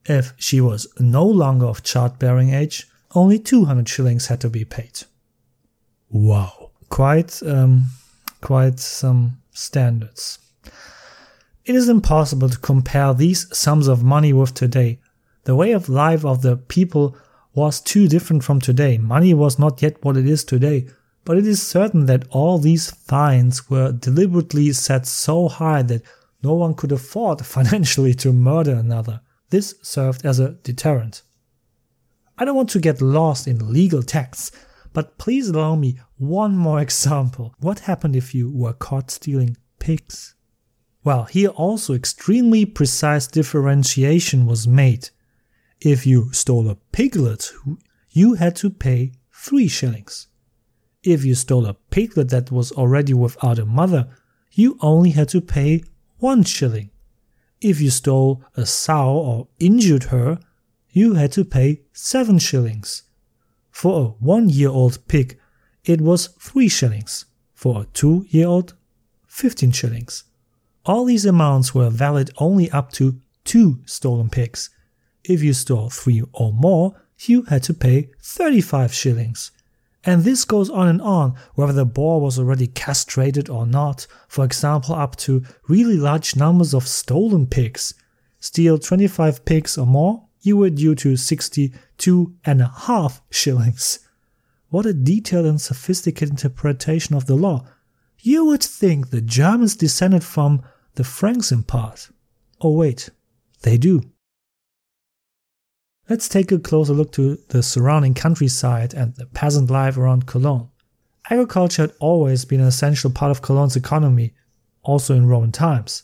If 0.04 0.34
she 0.36 0.60
was 0.60 0.86
no 1.00 1.26
longer 1.26 1.66
of 1.66 1.82
childbearing 1.82 2.54
age, 2.54 2.86
only 3.16 3.40
200 3.40 3.88
shillings 3.88 4.28
had 4.28 4.42
to 4.42 4.50
be 4.50 4.66
paid. 4.66 5.04
Wow. 6.10 6.72
Quite, 6.90 7.42
um, 7.42 7.86
quite 8.42 8.82
some 8.82 9.42
standards. 9.52 10.40
It 11.64 11.74
is 11.74 11.88
impossible 11.88 12.50
to 12.50 12.60
compare 12.60 13.14
these 13.14 13.48
sums 13.58 13.88
of 13.88 14.04
money 14.04 14.34
with 14.34 14.54
today. 14.54 15.00
The 15.46 15.56
way 15.56 15.72
of 15.72 15.88
life 15.88 16.26
of 16.26 16.42
the 16.42 16.58
people 16.58 17.16
was 17.54 17.80
too 17.80 18.10
different 18.10 18.44
from 18.44 18.60
today. 18.60 18.98
Money 18.98 19.34
was 19.34 19.58
not 19.58 19.82
yet 19.82 20.04
what 20.04 20.18
it 20.18 20.28
is 20.28 20.44
today, 20.44 20.90
but 21.24 21.38
it 21.38 21.48
is 21.48 21.66
certain 21.66 22.08
that 22.08 22.28
all 22.30 22.58
these 22.58 22.92
fines 22.92 23.70
were 23.70 23.94
deliberately 23.94 24.74
set 24.74 25.08
so 25.08 25.48
high 25.48 25.82
that 25.84 26.02
no 26.42 26.54
one 26.54 26.74
could 26.74 26.92
afford 26.92 27.46
financially 27.46 28.14
to 28.16 28.34
murder 28.34 28.74
another. 28.74 29.22
This 29.50 29.76
served 29.82 30.26
as 30.26 30.40
a 30.40 30.52
deterrent. 30.52 31.24
I 32.38 32.46
don't 32.46 32.56
want 32.56 32.70
to 32.70 32.80
get 32.80 33.02
lost 33.02 33.48
in 33.48 33.74
legal 33.74 34.04
texts, 34.04 34.52
but 34.94 35.18
please 35.18 35.50
allow 35.50 35.76
me 35.76 36.00
one 36.18 36.56
more 36.56 36.80
example. 36.80 37.54
What 37.60 37.80
happened 37.80 38.16
if 38.16 38.34
you 38.34 38.52
were 38.52 38.74
caught 38.74 39.12
stealing 39.12 39.58
pigs? 39.80 40.36
Well, 41.04 41.26
here 41.26 41.50
also 41.50 41.94
extremely 41.94 42.66
precise 42.66 43.28
differentiation 43.28 44.46
was 44.46 44.68
made. 44.68 45.10
If 45.82 46.06
you 46.06 46.32
stole 46.34 46.70
a 46.70 46.76
piglet, 46.76 47.52
you 48.12 48.34
had 48.36 48.56
to 48.58 48.70
pay 48.70 49.14
three 49.34 49.68
shillings. 49.68 50.28
If 51.04 51.24
you 51.24 51.36
stole 51.36 51.66
a 51.66 51.74
piglet 51.74 52.30
that 52.30 52.52
was 52.52 52.72
already 52.74 53.14
without 53.14 53.60
a 53.60 53.66
mother, 53.66 54.10
you 54.52 54.78
only 54.82 55.12
had 55.12 55.30
to 55.30 55.42
pay 55.42 55.84
one 56.20 56.44
shilling. 56.44 56.92
If 57.62 57.82
you 57.82 57.90
stole 57.90 58.44
a 58.56 58.66
sow 58.66 59.18
or 59.18 59.48
injured 59.60 60.06
her, 60.06 60.40
you 60.92 61.16
had 61.16 61.32
to 61.34 61.46
pay 61.46 61.82
seven 61.92 62.40
shillings. 62.40 63.04
For 63.72 64.02
a 64.02 64.06
one 64.24 64.50
year 64.50 64.70
old 64.70 65.08
pig, 65.08 65.38
it 65.84 66.02
was 66.02 66.28
three 66.40 66.70
shillings. 66.70 67.26
For 67.54 67.82
a 67.82 67.86
two 67.86 68.26
year 68.30 68.48
old, 68.48 68.76
fifteen 69.28 69.72
shillings. 69.72 70.24
All 70.86 71.06
these 71.06 71.26
amounts 71.26 71.76
were 71.76 71.90
valid 71.90 72.32
only 72.38 72.72
up 72.72 72.92
to 72.94 73.20
two 73.44 73.80
stolen 73.86 74.30
pigs. 74.30 74.70
If 75.24 75.44
you 75.44 75.54
stole 75.54 75.90
three 75.90 76.24
or 76.34 76.54
more, 76.54 76.96
you 77.20 77.44
had 77.44 77.64
to 77.64 77.74
pay 77.74 78.10
35 78.22 78.94
shillings. 78.94 79.52
And 80.10 80.24
this 80.24 80.44
goes 80.44 80.72
on 80.72 80.88
and 80.88 81.04
on, 81.04 81.36
whether 81.54 81.72
the 81.72 81.86
boar 81.86 82.20
was 82.20 82.40
already 82.40 82.66
castrated 82.66 83.48
or 83.48 83.68
not, 83.68 84.08
for 84.28 84.44
example, 84.44 84.96
up 84.96 85.16
to 85.18 85.44
really 85.68 85.98
large 85.98 86.36
numbers 86.36 86.74
of 86.74 86.88
stolen 86.88 87.46
pigs. 87.46 87.94
Steal 88.40 88.80
25 88.80 89.46
pigs 89.46 89.78
or 89.78 89.86
more, 89.86 90.26
you 90.42 90.58
were 90.58 90.72
due 90.72 90.96
to 90.96 91.16
62 91.16 92.34
and 92.44 92.60
a 92.60 92.74
half 92.88 93.22
shillings. 93.30 94.00
What 94.70 94.88
a 94.88 94.94
detailed 94.94 95.46
and 95.46 95.62
sophisticated 95.62 96.32
interpretation 96.32 97.16
of 97.16 97.28
the 97.28 97.36
law. 97.36 97.68
You 98.18 98.46
would 98.46 98.64
think 98.64 99.12
the 99.12 99.22
Germans 99.22 99.76
descended 99.76 100.24
from 100.24 100.64
the 100.96 101.04
Franks 101.04 101.52
in 101.52 101.62
part. 101.62 102.10
Oh, 102.62 102.72
wait, 102.72 103.12
they 103.62 103.78
do. 103.78 104.02
Let's 106.10 106.28
take 106.28 106.52
a 106.52 106.58
closer 106.58 106.94
look 106.94 107.12
to 107.12 107.38
the 107.50 107.62
surrounding 107.62 108.16
countryside 108.16 108.96
and 108.96 109.14
the 109.14 109.28
peasant 109.28 109.70
life 109.70 109.96
around 109.96 110.26
Cologne. 110.26 110.68
Agriculture 111.30 111.84
had 111.84 111.94
always 112.00 112.46
been 112.46 112.62
an 112.62 112.66
essential 112.66 113.12
part 113.12 113.30
of 113.30 113.44
Cologne's 113.44 113.76
economy, 113.76 114.34
also 114.82 115.14
in 115.14 115.28
Roman 115.28 115.52
times. 115.52 116.02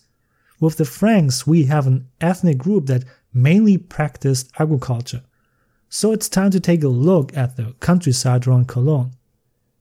With 0.59 0.77
the 0.77 0.85
Franks, 0.85 1.47
we 1.47 1.65
have 1.65 1.87
an 1.87 2.07
ethnic 2.21 2.59
group 2.59 2.85
that 2.85 3.03
mainly 3.33 3.79
practiced 3.79 4.51
agriculture. 4.59 5.23
So 5.89 6.11
it's 6.11 6.29
time 6.29 6.51
to 6.51 6.59
take 6.59 6.83
a 6.83 6.87
look 6.87 7.35
at 7.35 7.57
the 7.57 7.73
countryside 7.79 8.45
around 8.45 8.67
Cologne. 8.67 9.13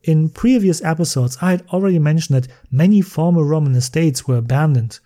In 0.05 0.31
previous 0.31 0.83
episodes, 0.83 1.37
I 1.43 1.51
had 1.51 1.67
already 1.69 1.99
mentioned 1.99 2.43
that 2.43 2.53
many 2.71 3.03
former 3.03 3.45
Roman 3.45 3.75
estates 3.75 4.27
were 4.27 4.39
abandoned. 4.39 5.01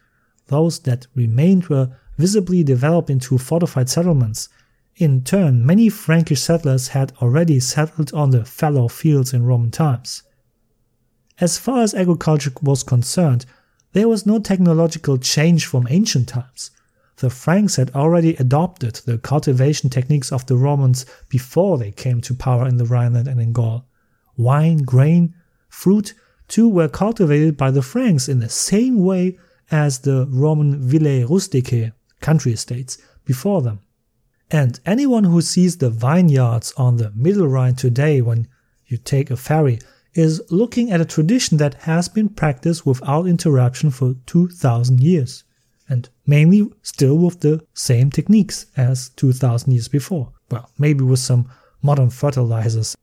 Those 0.47 0.79
that 0.81 1.09
remained 1.17 1.67
were 1.67 1.91
visibly 2.19 2.63
developed 2.63 3.11
into 3.11 3.37
fortified 3.37 3.89
settlements. 3.89 4.49
In 4.99 5.23
turn, 5.23 5.65
many 5.65 5.89
Frankish 5.89 6.41
settlers 6.41 6.89
had 6.89 7.13
already 7.23 7.61
settled 7.61 8.13
on 8.13 8.31
the 8.31 8.45
fallow 8.45 8.89
fields 8.89 9.33
in 9.33 9.47
Roman 9.47 9.71
times. 9.71 10.25
As 11.41 11.57
far 11.57 11.83
as 11.83 11.95
agriculture 11.95 12.53
was 12.61 12.83
concerned, 12.83 13.47
there 13.93 14.09
was 14.09 14.27
no 14.27 14.41
technological 14.41 15.17
change 15.17 15.67
from 15.67 15.87
ancient 15.89 16.29
times. 16.29 16.73
The 17.19 17.31
Franks 17.31 17.77
had 17.77 17.95
already 17.95 18.35
adopted 18.37 18.97
the 19.07 19.19
cultivation 19.19 19.89
techniques 19.89 20.33
of 20.33 20.47
the 20.47 20.57
Romans 20.57 21.07
before 21.29 21.79
they 21.79 21.93
came 21.93 22.21
to 22.23 22.35
power 22.35 22.67
in 22.67 22.77
the 22.77 22.85
Rhineland 22.85 23.29
and 23.29 23.41
in 23.41 23.53
Gaul 23.53 23.89
wine, 24.37 24.79
grain, 24.79 25.35
fruit 25.69 26.15
too 26.47 26.69
were 26.69 26.89
cultivated 26.89 27.57
by 27.57 27.71
the 27.71 27.83
Franks 27.83 28.29
in 28.29 28.39
the 28.39 28.49
same 28.49 29.05
way 29.05 29.39
as 29.71 29.99
the 29.99 30.27
Roman 30.31 30.81
villae 30.81 31.25
rusticae, 31.25 31.93
country 32.21 32.53
estates, 32.53 32.97
before 33.27 33.61
them. 33.61 33.81
And 34.51 34.81
anyone 34.87 35.25
who 35.25 35.41
sees 35.43 35.77
the 35.77 35.91
vineyards 35.91 36.73
on 36.77 36.97
the 36.97 37.13
Middle 37.15 37.49
Rhine 37.49 37.75
today 37.75 38.23
when 38.23 38.49
you 38.87 38.97
take 38.97 39.31
a 39.31 39.37
ferry 39.37 39.79
is 40.15 40.41
looking 40.51 40.91
at 40.91 41.01
a 41.01 41.05
tradition 41.05 41.59
that 41.59 41.75
has 41.75 42.09
been 42.09 42.29
practiced 42.29 42.87
without 42.87 43.27
interruption 43.27 43.91
for 43.91 44.15
2000 44.27 45.01
years, 45.01 45.45
and 45.89 46.09
mainly 46.27 46.71
still 46.83 47.19
with 47.19 47.41
the 47.41 47.65
same 47.75 48.11
techniques 48.11 48.67
as 48.77 49.11
2000 49.11 49.73
years 49.73 49.89
before. 49.89 50.33
Well, 50.51 50.71
maybe 50.79 51.05
with 51.05 51.21
some 51.21 51.51
modern 51.83 52.11
fertilizers 52.11 52.97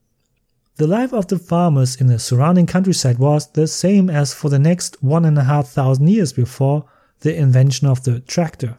the 0.78 0.88
life 0.88 1.14
of 1.14 1.28
the 1.28 1.40
farmers 1.40 1.96
in 1.96 2.08
the 2.08 2.20
surrounding 2.20 2.66
countryside 2.66 3.18
was 3.18 3.48
the 3.48 3.66
same 3.66 4.10
as 4.10 4.34
for 4.34 4.50
the 4.50 4.60
next 4.60 5.02
one 5.02 5.24
and 5.24 5.38
a 5.38 5.44
half 5.46 5.70
thousand 5.70 6.10
years 6.10 6.34
before 6.34 6.84
the 7.22 7.34
invention 7.34 7.88
of 7.88 8.04
the 8.04 8.20
tractor. 8.20 8.78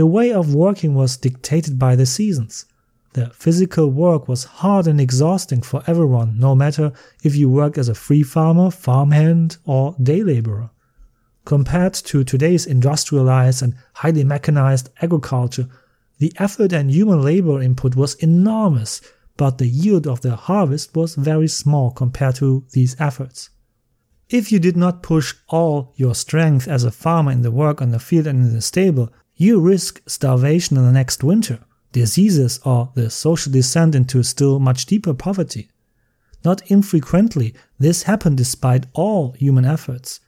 The 0.00 0.06
way 0.06 0.32
of 0.32 0.54
working 0.54 0.94
was 0.94 1.18
dictated 1.18 1.78
by 1.78 1.94
the 1.94 2.06
seasons. 2.06 2.64
The 3.12 3.26
physical 3.34 3.90
work 3.90 4.28
was 4.28 4.44
hard 4.44 4.86
and 4.86 4.98
exhausting 4.98 5.60
for 5.60 5.82
everyone, 5.86 6.38
no 6.38 6.54
matter 6.54 6.94
if 7.22 7.36
you 7.36 7.50
work 7.50 7.76
as 7.76 7.90
a 7.90 7.94
free 7.94 8.22
farmer, 8.22 8.70
farmhand, 8.70 9.58
or 9.66 9.94
day 10.02 10.22
laborer. 10.22 10.70
Compared 11.44 11.92
to 11.92 12.24
today's 12.24 12.64
industrialized 12.64 13.62
and 13.62 13.74
highly 13.92 14.24
mechanized 14.24 14.88
agriculture, 15.02 15.68
the 16.16 16.32
effort 16.38 16.72
and 16.72 16.90
human 16.90 17.20
labor 17.20 17.60
input 17.60 17.94
was 17.94 18.14
enormous 18.14 19.02
but 19.36 19.58
the 19.58 19.68
yield 19.68 20.06
of 20.06 20.22
the 20.22 20.34
harvest 20.34 20.96
was 20.96 21.14
very 21.14 21.46
small 21.46 21.90
compared 21.90 22.36
to 22.36 22.64
these 22.72 22.98
efforts. 22.98 23.50
If 24.30 24.50
you 24.50 24.60
did 24.60 24.78
not 24.78 25.02
push 25.02 25.34
all 25.48 25.92
your 25.96 26.14
strength 26.14 26.66
as 26.68 26.84
a 26.84 26.90
farmer 26.90 27.32
in 27.32 27.42
the 27.42 27.50
work 27.50 27.82
on 27.82 27.90
the 27.90 27.98
field 27.98 28.26
and 28.26 28.46
in 28.46 28.54
the 28.54 28.62
stable, 28.62 29.12
you 29.40 29.58
risk 29.58 30.02
starvation 30.06 30.76
in 30.76 30.84
the 30.84 30.92
next 30.92 31.24
winter, 31.24 31.60
diseases, 31.92 32.60
or 32.62 32.92
the 32.94 33.08
social 33.08 33.50
descent 33.50 33.94
into 33.94 34.22
still 34.22 34.60
much 34.60 34.84
deeper 34.84 35.14
poverty. 35.14 35.70
Not 36.44 36.70
infrequently, 36.70 37.54
this 37.78 38.02
happened 38.02 38.36
despite 38.36 38.84
all 38.92 39.32
human 39.32 39.64
efforts. 39.64 40.20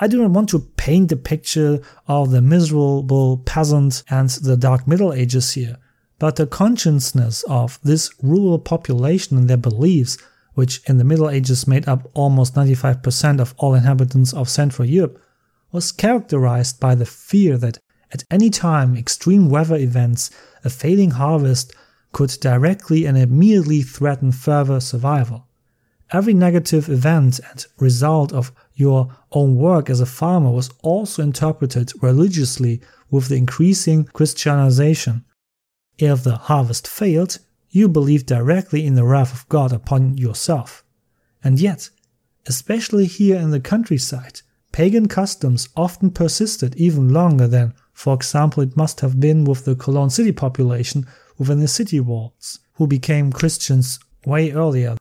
I 0.00 0.06
do 0.08 0.22
not 0.22 0.30
want 0.30 0.48
to 0.50 0.70
paint 0.78 1.10
the 1.10 1.18
picture 1.18 1.80
of 2.08 2.30
the 2.30 2.40
miserable 2.40 3.42
peasant 3.44 4.02
and 4.08 4.30
the 4.30 4.56
dark 4.56 4.88
Middle 4.88 5.12
Ages 5.12 5.52
here, 5.52 5.76
but 6.18 6.36
the 6.36 6.46
consciousness 6.46 7.42
of 7.42 7.78
this 7.82 8.10
rural 8.22 8.58
population 8.58 9.36
and 9.36 9.50
their 9.50 9.58
beliefs, 9.58 10.16
which 10.54 10.80
in 10.88 10.96
the 10.96 11.04
Middle 11.04 11.28
Ages 11.28 11.68
made 11.68 11.86
up 11.86 12.10
almost 12.14 12.54
95% 12.54 13.38
of 13.38 13.54
all 13.58 13.74
inhabitants 13.74 14.32
of 14.32 14.48
Central 14.48 14.88
Europe, 14.88 15.20
was 15.72 15.92
characterized 15.92 16.80
by 16.80 16.94
the 16.94 17.04
fear 17.04 17.58
that 17.58 17.80
at 18.12 18.24
any 18.30 18.50
time 18.50 18.96
extreme 18.96 19.48
weather 19.48 19.76
events, 19.76 20.30
a 20.64 20.70
failing 20.70 21.12
harvest, 21.12 21.74
could 22.12 22.30
directly 22.40 23.04
and 23.04 23.18
immediately 23.18 23.82
threaten 23.82 24.32
further 24.32 24.80
survival. 24.80 25.46
Every 26.12 26.34
negative 26.34 26.88
event 26.88 27.40
and 27.50 27.66
result 27.78 28.32
of 28.32 28.52
your 28.74 29.14
own 29.32 29.56
work 29.56 29.90
as 29.90 30.00
a 30.00 30.06
farmer 30.06 30.50
was 30.50 30.70
also 30.82 31.22
interpreted 31.22 31.92
religiously 32.02 32.80
with 33.10 33.28
the 33.28 33.36
increasing 33.36 34.04
Christianization 34.04 35.24
if 35.98 36.22
the 36.22 36.36
harvest 36.36 36.86
failed, 36.86 37.38
you 37.70 37.88
believed 37.88 38.26
directly 38.26 38.84
in 38.86 38.94
the 38.94 39.04
wrath 39.04 39.32
of 39.32 39.48
God 39.48 39.72
upon 39.72 40.16
yourself. 40.16 40.84
And 41.42 41.58
yet, 41.58 41.90
especially 42.46 43.06
here 43.06 43.36
in 43.36 43.50
the 43.50 43.60
countryside, 43.60 44.42
pagan 44.72 45.08
customs 45.08 45.68
often 45.74 46.10
persisted 46.10 46.76
even 46.76 47.08
longer 47.12 47.46
than, 47.46 47.74
for 47.96 48.12
example, 48.12 48.62
it 48.62 48.76
must 48.76 49.00
have 49.00 49.18
been 49.18 49.44
with 49.44 49.64
the 49.64 49.74
Cologne 49.74 50.10
city 50.10 50.30
population 50.30 51.06
within 51.38 51.60
the 51.60 51.66
city 51.66 51.98
walls, 51.98 52.58
who 52.74 52.86
became 52.86 53.32
Christians 53.32 53.98
way 54.26 54.52
earlier. 54.52 54.98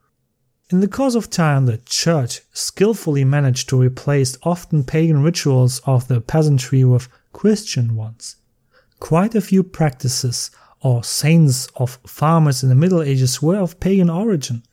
In 0.70 0.80
the 0.80 0.88
course 0.88 1.14
of 1.14 1.30
time, 1.30 1.66
the 1.66 1.80
church 1.80 2.40
skillfully 2.54 3.26
managed 3.26 3.68
to 3.68 3.82
replace 3.82 4.38
often 4.44 4.86
pagan 4.86 5.22
rituals 5.22 5.80
of 5.80 6.08
the 6.08 6.22
peasantry 6.22 6.86
with 6.86 7.10
Christian 7.34 7.98
ones. 7.98 8.38
Quite 9.02 9.36
a 9.36 9.42
few 9.42 9.62
practices 9.62 10.50
or 10.80 11.04
saints 11.04 11.68
of 11.76 12.00
farmers 12.08 12.64
in 12.64 12.70
the 12.70 12.76
Middle 12.76 13.02
Ages 13.02 13.42
were 13.42 13.58
of 13.58 13.82
pagan 13.82 14.10
origin. 14.10 14.64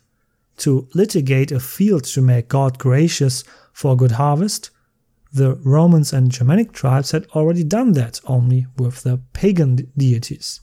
To 0.58 0.86
litigate 0.94 1.50
a 1.50 1.58
field 1.58 2.04
to 2.04 2.22
make 2.22 2.46
God 2.46 2.78
gracious 2.78 3.42
for 3.72 3.94
a 3.94 3.96
good 3.96 4.12
harvest, 4.12 4.70
the 5.32 5.54
Romans 5.64 6.12
and 6.12 6.30
Germanic 6.30 6.72
tribes 6.72 7.12
had 7.12 7.26
already 7.34 7.64
done 7.64 7.92
that, 7.92 8.20
only 8.26 8.66
with 8.76 9.02
the 9.02 9.20
pagan 9.32 9.90
deities. 9.96 10.60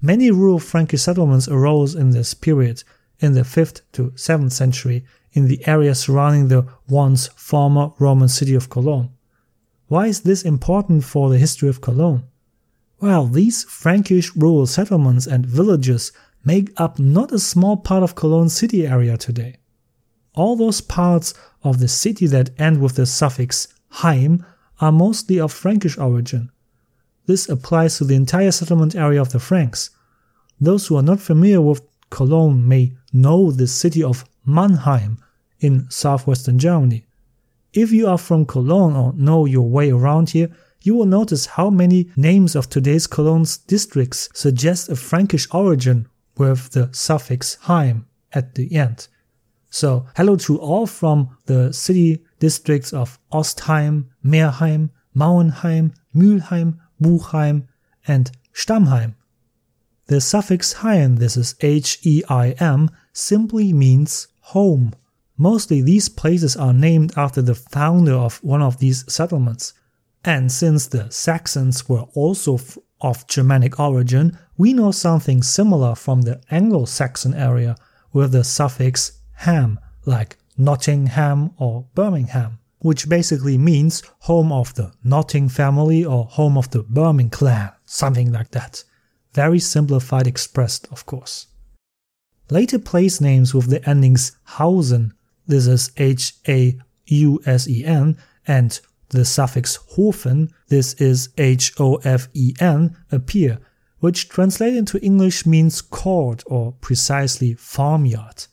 Many 0.00 0.30
rural 0.30 0.58
Frankish 0.58 1.02
settlements 1.02 1.48
arose 1.48 1.94
in 1.94 2.10
this 2.10 2.34
period, 2.34 2.82
in 3.20 3.32
the 3.32 3.42
5th 3.42 3.82
to 3.92 4.10
7th 4.10 4.52
century, 4.52 5.04
in 5.32 5.46
the 5.46 5.66
area 5.66 5.94
surrounding 5.94 6.48
the 6.48 6.66
once 6.88 7.28
former 7.28 7.92
Roman 7.98 8.28
city 8.28 8.54
of 8.54 8.70
Cologne. 8.70 9.10
Why 9.86 10.06
is 10.06 10.20
this 10.20 10.42
important 10.42 11.04
for 11.04 11.30
the 11.30 11.38
history 11.38 11.68
of 11.68 11.80
Cologne? 11.80 12.24
Well, 13.00 13.26
these 13.26 13.64
Frankish 13.64 14.34
rural 14.34 14.66
settlements 14.66 15.26
and 15.26 15.46
villages 15.46 16.12
make 16.44 16.72
up 16.80 16.98
not 16.98 17.32
a 17.32 17.38
small 17.38 17.76
part 17.76 18.02
of 18.02 18.14
Cologne 18.14 18.48
city 18.48 18.86
area 18.86 19.16
today. 19.16 19.56
All 20.34 20.56
those 20.56 20.80
parts 20.80 21.34
of 21.62 21.80
the 21.80 21.88
city 21.88 22.26
that 22.28 22.50
end 22.60 22.80
with 22.80 22.96
the 22.96 23.06
suffix 23.06 23.68
heim 23.88 24.44
are 24.80 24.92
mostly 24.92 25.40
of 25.40 25.52
Frankish 25.52 25.98
origin. 25.98 26.50
This 27.26 27.48
applies 27.48 27.98
to 27.98 28.04
the 28.04 28.14
entire 28.14 28.52
settlement 28.52 28.94
area 28.94 29.20
of 29.20 29.32
the 29.32 29.40
Franks. 29.40 29.90
Those 30.60 30.86
who 30.86 30.96
are 30.96 31.02
not 31.02 31.20
familiar 31.20 31.60
with 31.60 31.82
Cologne 32.10 32.66
may 32.66 32.92
know 33.12 33.50
the 33.50 33.66
city 33.66 34.02
of 34.02 34.24
Mannheim 34.46 35.18
in 35.60 35.90
southwestern 35.90 36.58
Germany. 36.58 37.06
If 37.72 37.92
you 37.92 38.06
are 38.06 38.18
from 38.18 38.46
Cologne 38.46 38.96
or 38.96 39.12
know 39.12 39.44
your 39.44 39.68
way 39.68 39.90
around 39.90 40.30
here, 40.30 40.50
you 40.82 40.94
will 40.94 41.06
notice 41.06 41.46
how 41.46 41.70
many 41.70 42.10
names 42.16 42.56
of 42.56 42.70
today's 42.70 43.06
Cologne's 43.06 43.58
districts 43.58 44.28
suggest 44.32 44.88
a 44.88 44.96
Frankish 44.96 45.46
origin 45.52 46.08
with 46.36 46.70
the 46.70 46.88
suffix 46.92 47.56
heim 47.62 48.06
at 48.32 48.54
the 48.54 48.74
end. 48.74 49.08
So, 49.70 50.06
hello 50.16 50.36
to 50.36 50.58
all 50.58 50.86
from 50.86 51.36
the 51.44 51.72
city 51.72 52.24
districts 52.38 52.94
of 52.94 53.18
Ostheim, 53.30 54.06
Merheim, 54.24 54.90
Mauenheim, 55.14 55.92
Mülheim, 56.14 56.78
Buchheim, 57.02 57.68
and 58.06 58.30
Stammheim. 58.54 59.14
The 60.06 60.22
suffix 60.22 60.72
heim, 60.72 61.16
this 61.16 61.36
is 61.36 61.54
H-E-I-M, 61.60 62.90
simply 63.12 63.74
means 63.74 64.28
home. 64.40 64.94
Mostly 65.36 65.82
these 65.82 66.08
places 66.08 66.56
are 66.56 66.72
named 66.72 67.12
after 67.14 67.42
the 67.42 67.54
founder 67.54 68.14
of 68.14 68.42
one 68.42 68.62
of 68.62 68.78
these 68.78 69.04
settlements. 69.12 69.74
And 70.24 70.50
since 70.50 70.86
the 70.86 71.10
Saxons 71.10 71.88
were 71.90 72.06
also 72.14 72.58
of 73.02 73.26
Germanic 73.26 73.78
origin, 73.78 74.38
we 74.56 74.72
know 74.72 74.92
something 74.92 75.42
similar 75.42 75.94
from 75.94 76.22
the 76.22 76.40
Anglo-Saxon 76.50 77.34
area 77.34 77.76
with 78.12 78.32
the 78.32 78.44
suffix 78.44 79.17
ham, 79.38 79.78
like 80.04 80.36
Nottingham 80.56 81.52
or 81.58 81.86
Birmingham, 81.94 82.58
which 82.80 83.08
basically 83.08 83.56
means 83.56 84.02
home 84.20 84.52
of 84.52 84.74
the 84.74 84.92
Notting 85.04 85.48
family 85.48 86.04
or 86.04 86.24
home 86.24 86.58
of 86.58 86.70
the 86.70 86.82
Birmingham 86.82 87.30
clan, 87.30 87.70
something 87.84 88.32
like 88.32 88.50
that. 88.50 88.84
Very 89.34 89.58
simplified 89.60 90.26
expressed, 90.26 90.88
of 90.90 91.06
course. 91.06 91.46
Later 92.50 92.78
place 92.78 93.20
names 93.20 93.54
with 93.54 93.68
the 93.68 93.86
endings 93.88 94.36
Hausen, 94.44 95.12
this 95.46 95.66
is 95.66 95.92
H 95.96 96.34
A 96.48 96.78
U 97.06 97.40
S 97.46 97.68
E 97.68 97.84
N, 97.84 98.16
and 98.46 98.80
the 99.10 99.24
suffix 99.24 99.78
Hofen, 99.96 100.50
this 100.68 100.94
is 100.94 101.28
H 101.38 101.72
O 101.78 101.96
F 101.96 102.28
E 102.34 102.54
N, 102.58 102.96
appear, 103.12 103.58
which 104.00 104.28
translated 104.28 104.78
into 104.78 105.02
English 105.04 105.46
means 105.46 105.80
court 105.80 106.42
or 106.46 106.72
precisely 106.72 107.54
farmyard. 107.54 108.46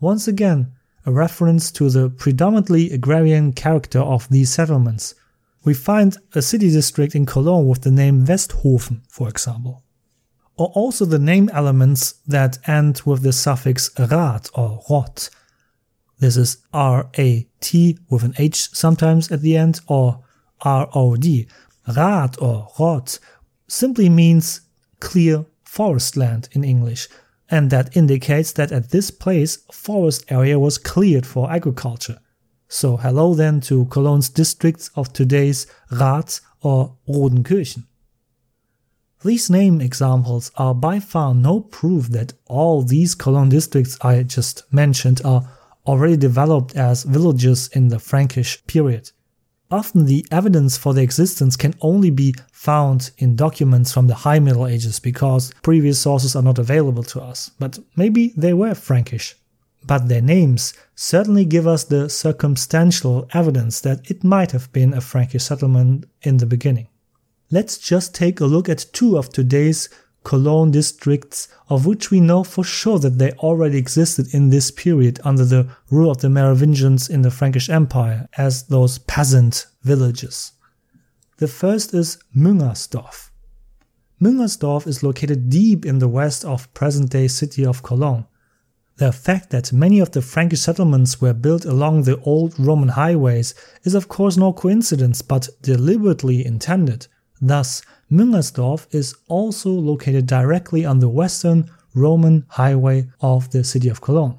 Once 0.00 0.26
again, 0.26 0.72
a 1.06 1.12
reference 1.12 1.70
to 1.70 1.90
the 1.90 2.08
predominantly 2.08 2.90
agrarian 2.90 3.52
character 3.52 4.00
of 4.00 4.28
these 4.28 4.50
settlements. 4.50 5.14
We 5.62 5.74
find 5.74 6.16
a 6.34 6.40
city 6.40 6.70
district 6.70 7.14
in 7.14 7.26
Cologne 7.26 7.68
with 7.68 7.82
the 7.82 7.90
name 7.90 8.24
Westhoven, 8.24 9.02
for 9.08 9.28
example. 9.28 9.82
Or 10.56 10.68
also 10.74 11.04
the 11.04 11.18
name 11.18 11.50
elements 11.52 12.12
that 12.26 12.58
end 12.66 13.02
with 13.04 13.22
the 13.22 13.32
suffix 13.32 13.90
rat 13.98 14.48
or 14.54 14.82
rot. 14.88 15.28
This 16.18 16.36
is 16.36 16.58
R-A-T 16.72 17.98
with 18.10 18.22
an 18.22 18.34
H 18.38 18.70
sometimes 18.74 19.30
at 19.30 19.40
the 19.40 19.56
end 19.56 19.80
or 19.86 20.22
R-O-D. 20.62 21.46
Rat 21.96 22.36
or 22.40 22.68
rot 22.78 23.18
simply 23.68 24.08
means 24.08 24.62
clear 24.98 25.46
forest 25.64 26.16
land 26.16 26.48
in 26.52 26.64
English, 26.64 27.08
and 27.50 27.70
that 27.70 27.96
indicates 27.96 28.52
that 28.52 28.72
at 28.72 28.90
this 28.90 29.10
place 29.10 29.58
forest 29.72 30.24
area 30.28 30.58
was 30.58 30.78
cleared 30.78 31.26
for 31.26 31.50
agriculture. 31.50 32.18
So 32.68 32.96
hello 32.96 33.34
then 33.34 33.60
to 33.62 33.86
Cologne's 33.86 34.28
districts 34.28 34.90
of 34.94 35.12
today's 35.12 35.66
Rath 35.90 36.40
or 36.62 36.96
Rodenkirchen. 37.08 37.84
These 39.22 39.50
name 39.50 39.80
examples 39.80 40.50
are 40.56 40.74
by 40.74 41.00
far 41.00 41.34
no 41.34 41.60
proof 41.60 42.08
that 42.08 42.32
all 42.46 42.82
these 42.82 43.14
Cologne 43.14 43.50
districts 43.50 43.98
I 44.00 44.22
just 44.22 44.62
mentioned 44.72 45.20
are 45.24 45.46
already 45.86 46.16
developed 46.16 46.74
as 46.76 47.02
villages 47.02 47.68
in 47.74 47.88
the 47.88 47.98
Frankish 47.98 48.64
period. 48.66 49.10
Often 49.70 50.06
the 50.06 50.26
evidence 50.32 50.76
for 50.76 50.92
their 50.92 51.04
existence 51.04 51.56
can 51.56 51.74
only 51.80 52.10
be 52.10 52.34
found 52.50 53.12
in 53.18 53.36
documents 53.36 53.92
from 53.92 54.08
the 54.08 54.16
High 54.16 54.40
Middle 54.40 54.66
Ages 54.66 54.98
because 54.98 55.52
previous 55.62 56.00
sources 56.00 56.34
are 56.34 56.42
not 56.42 56.58
available 56.58 57.04
to 57.04 57.20
us, 57.20 57.52
but 57.60 57.78
maybe 57.94 58.32
they 58.36 58.52
were 58.52 58.74
Frankish. 58.74 59.36
But 59.86 60.08
their 60.08 60.20
names 60.20 60.74
certainly 60.96 61.44
give 61.44 61.66
us 61.66 61.84
the 61.84 62.10
circumstantial 62.10 63.28
evidence 63.32 63.80
that 63.82 64.10
it 64.10 64.24
might 64.24 64.50
have 64.50 64.72
been 64.72 64.92
a 64.92 65.00
Frankish 65.00 65.44
settlement 65.44 66.06
in 66.22 66.38
the 66.38 66.46
beginning. 66.46 66.88
Let's 67.50 67.78
just 67.78 68.14
take 68.14 68.40
a 68.40 68.46
look 68.46 68.68
at 68.68 68.86
two 68.92 69.16
of 69.16 69.30
today's 69.30 69.88
Cologne 70.22 70.70
districts 70.70 71.48
of 71.68 71.86
which 71.86 72.10
we 72.10 72.20
know 72.20 72.44
for 72.44 72.62
sure 72.62 72.98
that 72.98 73.18
they 73.18 73.32
already 73.32 73.78
existed 73.78 74.34
in 74.34 74.50
this 74.50 74.70
period 74.70 75.18
under 75.24 75.44
the 75.44 75.68
rule 75.90 76.10
of 76.10 76.18
the 76.18 76.28
Merovingians 76.28 77.08
in 77.08 77.22
the 77.22 77.30
Frankish 77.30 77.70
Empire 77.70 78.28
as 78.36 78.64
those 78.64 78.98
peasant 78.98 79.66
villages. 79.82 80.52
The 81.38 81.48
first 81.48 81.94
is 81.94 82.18
Müngersdorf. 82.36 83.30
Müngersdorf 84.20 84.86
is 84.86 85.02
located 85.02 85.48
deep 85.48 85.86
in 85.86 85.98
the 85.98 86.08
west 86.08 86.44
of 86.44 86.72
present-day 86.74 87.28
city 87.28 87.64
of 87.64 87.82
Cologne. 87.82 88.26
The 88.98 89.12
fact 89.12 89.48
that 89.48 89.72
many 89.72 89.98
of 89.98 90.10
the 90.10 90.20
Frankish 90.20 90.60
settlements 90.60 91.22
were 91.22 91.32
built 91.32 91.64
along 91.64 92.02
the 92.02 92.20
old 92.20 92.60
Roman 92.60 92.90
highways 92.90 93.54
is 93.82 93.94
of 93.94 94.08
course 94.08 94.36
no 94.36 94.52
coincidence 94.52 95.22
but 95.22 95.48
deliberately 95.62 96.44
intended. 96.44 97.06
Thus, 97.40 97.82
Müngersdorf 98.10 98.86
is 98.94 99.14
also 99.28 99.70
located 99.70 100.26
directly 100.26 100.84
on 100.84 100.98
the 100.98 101.08
western 101.08 101.70
Roman 101.94 102.44
highway 102.48 103.08
of 103.20 103.50
the 103.50 103.64
city 103.64 103.88
of 103.88 104.00
Cologne. 104.00 104.38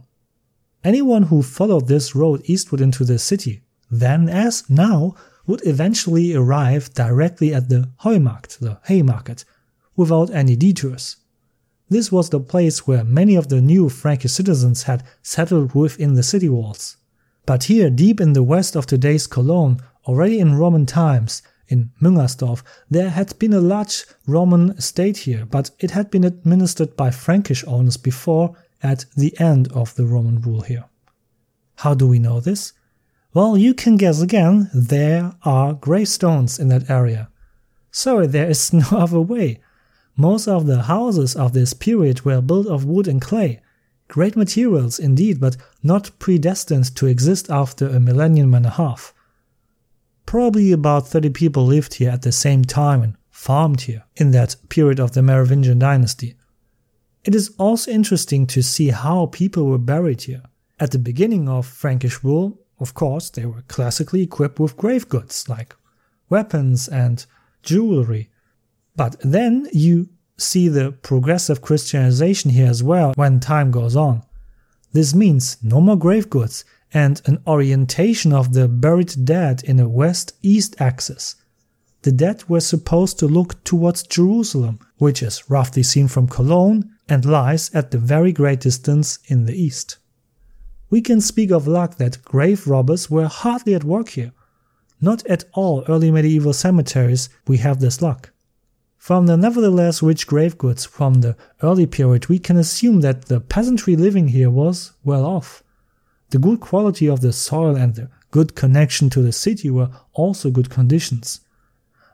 Anyone 0.84 1.24
who 1.24 1.44
followed 1.44 1.88
this 1.88 2.16
road 2.16 2.42
eastward 2.46 2.82
into 2.82 3.04
the 3.04 3.20
city, 3.20 3.62
then 3.90 4.30
as 4.30 4.70
now, 4.70 5.16
would 5.48 5.66
eventually 5.66 6.34
arrive 6.34 6.94
directly 6.94 7.54
at 7.54 7.70
the 7.70 7.90
Heumarkt, 8.04 8.60
the 8.60 8.80
Haymarket, 8.86 9.44
without 9.96 10.30
any 10.30 10.56
detours. 10.56 11.18
This 11.90 12.12
was 12.12 12.30
the 12.30 12.40
place 12.40 12.88
where 12.88 13.04
many 13.04 13.36
of 13.36 13.50
the 13.50 13.62
new 13.62 13.90
Frankish 13.90 14.32
citizens 14.32 14.84
had 14.84 15.04
settled 15.22 15.76
within 15.76 16.14
the 16.14 16.24
city 16.24 16.48
walls. 16.48 16.98
But 17.46 17.66
here, 17.66 17.90
deep 17.90 18.22
in 18.22 18.34
the 18.34 18.44
west 18.44 18.76
of 18.76 18.86
today's 18.86 19.28
Cologne, 19.28 19.82
already 20.06 20.40
in 20.40 20.56
Roman 20.56 20.86
times, 20.86 21.42
in 21.72 21.90
Müngersdorf, 22.02 22.62
there 22.90 23.10
had 23.10 23.38
been 23.40 23.54
a 23.54 23.62
large 23.62 24.06
Roman 24.28 24.80
state 24.80 25.18
here, 25.18 25.46
but 25.46 25.72
it 25.80 25.92
had 25.92 26.12
been 26.12 26.26
administered 26.26 26.98
by 26.98 27.10
Frankish 27.10 27.64
owners 27.66 27.98
before 27.98 28.56
at 28.84 29.06
the 29.16 29.34
end 29.40 29.72
of 29.72 29.96
the 29.96 30.06
Roman 30.06 30.42
rule 30.42 30.62
here. 30.62 30.86
How 31.78 31.94
do 31.94 32.08
we 32.08 32.20
know 32.20 32.40
this? 32.40 32.74
Well, 33.34 33.58
you 33.58 33.74
can 33.74 33.96
guess 33.96 34.22
again, 34.22 34.70
there 34.74 35.34
are 35.44 35.74
gravestones 35.74 36.60
in 36.60 36.68
that 36.68 36.90
area. 36.90 37.30
Sorry, 37.90 38.28
there 38.28 38.50
is 38.50 38.74
no 38.82 38.86
other 38.92 39.22
way. 39.22 39.62
Most 40.18 40.48
of 40.48 40.66
the 40.66 40.84
houses 40.84 41.36
of 41.36 41.54
this 41.54 41.74
period 41.74 42.26
were 42.26 42.42
built 42.42 42.68
of 42.68 42.86
wood 42.86 43.08
and 43.08 43.22
clay. 43.22 43.62
Great 44.10 44.36
materials 44.36 45.00
indeed, 45.00 45.40
but 45.40 45.56
not 45.82 46.12
predestined 46.20 46.94
to 46.98 47.08
exist 47.08 47.50
after 47.50 47.88
a 47.88 48.00
millennium 48.00 48.54
and 48.54 48.66
a 48.66 48.72
half. 48.72 49.14
Probably 50.26 50.72
about 50.72 51.08
30 51.08 51.30
people 51.32 51.66
lived 51.66 51.96
here 51.96 52.12
at 52.12 52.22
the 52.22 52.32
same 52.32 52.64
time 52.64 53.02
and 53.02 53.16
farmed 53.30 53.82
here 53.82 54.04
in 54.16 54.32
that 54.32 54.56
period 54.70 55.00
of 55.00 55.14
the 55.14 55.22
Merovingian 55.22 55.80
dynasty. 55.80 56.36
It 57.24 57.36
is 57.36 57.54
also 57.58 57.92
interesting 57.92 58.48
to 58.48 58.64
see 58.64 58.90
how 58.90 59.28
people 59.28 59.66
were 59.66 59.78
buried 59.78 60.22
here. 60.24 60.44
At 60.80 60.92
the 60.92 61.00
beginning 61.00 61.48
of 61.48 61.68
Frankish 61.68 62.24
rule, 62.24 62.60
of 62.80 62.94
course, 62.94 63.30
they 63.30 63.46
were 63.46 63.62
classically 63.68 64.24
equipped 64.24 64.60
with 64.60 64.78
grave 64.78 65.08
goods 65.08 65.48
like 65.48 65.76
weapons 66.30 66.88
and 66.88 67.26
jewelry. 67.62 68.30
But 68.96 69.16
then 69.22 69.68
you 69.72 70.10
see 70.38 70.68
the 70.68 70.92
progressive 70.92 71.62
Christianization 71.62 72.52
here 72.52 72.68
as 72.68 72.82
well 72.82 73.14
when 73.16 73.40
time 73.40 73.70
goes 73.70 73.96
on. 73.96 74.24
This 74.94 75.14
means 75.14 75.58
no 75.62 75.80
more 75.80 75.96
grave 75.96 76.30
goods 76.30 76.66
and 76.94 77.22
an 77.26 77.42
orientation 77.48 78.34
of 78.34 78.54
the 78.54 78.68
buried 78.68 79.14
dead 79.24 79.64
in 79.64 79.80
a 79.80 79.88
west 79.88 80.34
east 80.42 80.76
axis. 80.80 81.36
The 82.04 82.12
dead 82.12 82.44
were 82.50 82.60
supposed 82.60 83.20
to 83.20 83.28
look 83.28 83.64
towards 83.64 84.04
Jerusalem, 84.04 84.80
which 84.98 85.22
is 85.22 85.50
roughly 85.50 85.84
seen 85.84 86.08
from 86.08 86.28
Cologne 86.28 86.90
and 87.08 87.26
lies 87.26 87.70
at 87.74 87.92
the 87.92 88.00
very 88.00 88.32
great 88.32 88.62
distance 88.62 89.20
in 89.28 89.46
the 89.46 89.56
east. 89.56 89.98
We 90.90 91.02
can 91.02 91.22
speak 91.22 91.52
of 91.52 91.68
luck 91.68 91.98
that 91.98 92.24
grave 92.24 92.68
robbers 92.68 93.10
were 93.10 93.28
hardly 93.28 93.76
at 93.76 93.84
work 93.84 94.10
here. 94.10 94.34
Not 95.00 95.26
at 95.26 95.46
all 95.54 95.84
early 95.88 96.12
medieval 96.12 96.54
cemeteries 96.54 97.30
we 97.48 97.58
have 97.58 97.80
this 97.80 98.02
luck. 98.02 98.32
From 98.98 99.26
the 99.26 99.38
nevertheless 99.38 100.04
rich 100.04 100.28
grave 100.28 100.58
goods 100.58 100.86
from 100.86 101.22
the 101.22 101.36
early 101.64 101.88
period, 101.88 102.28
we 102.28 102.40
can 102.40 102.58
assume 102.58 103.02
that 103.02 103.26
the 103.26 103.40
peasantry 103.40 103.96
living 103.96 104.28
here 104.28 104.50
was 104.50 104.94
well 105.04 105.26
off. 105.26 105.64
The 106.32 106.39
good 106.39 106.62
quality 106.62 107.08
of 107.08 107.20
the 107.20 107.34
soil 107.34 107.76
and 107.76 107.94
the 107.94 108.10
good 108.32 108.56
connection 108.56 109.10
to 109.12 109.22
the 109.22 109.34
city 109.34 109.70
were 109.70 109.91
also 110.13 110.50
good 110.50 110.70
conditions. 110.70 111.41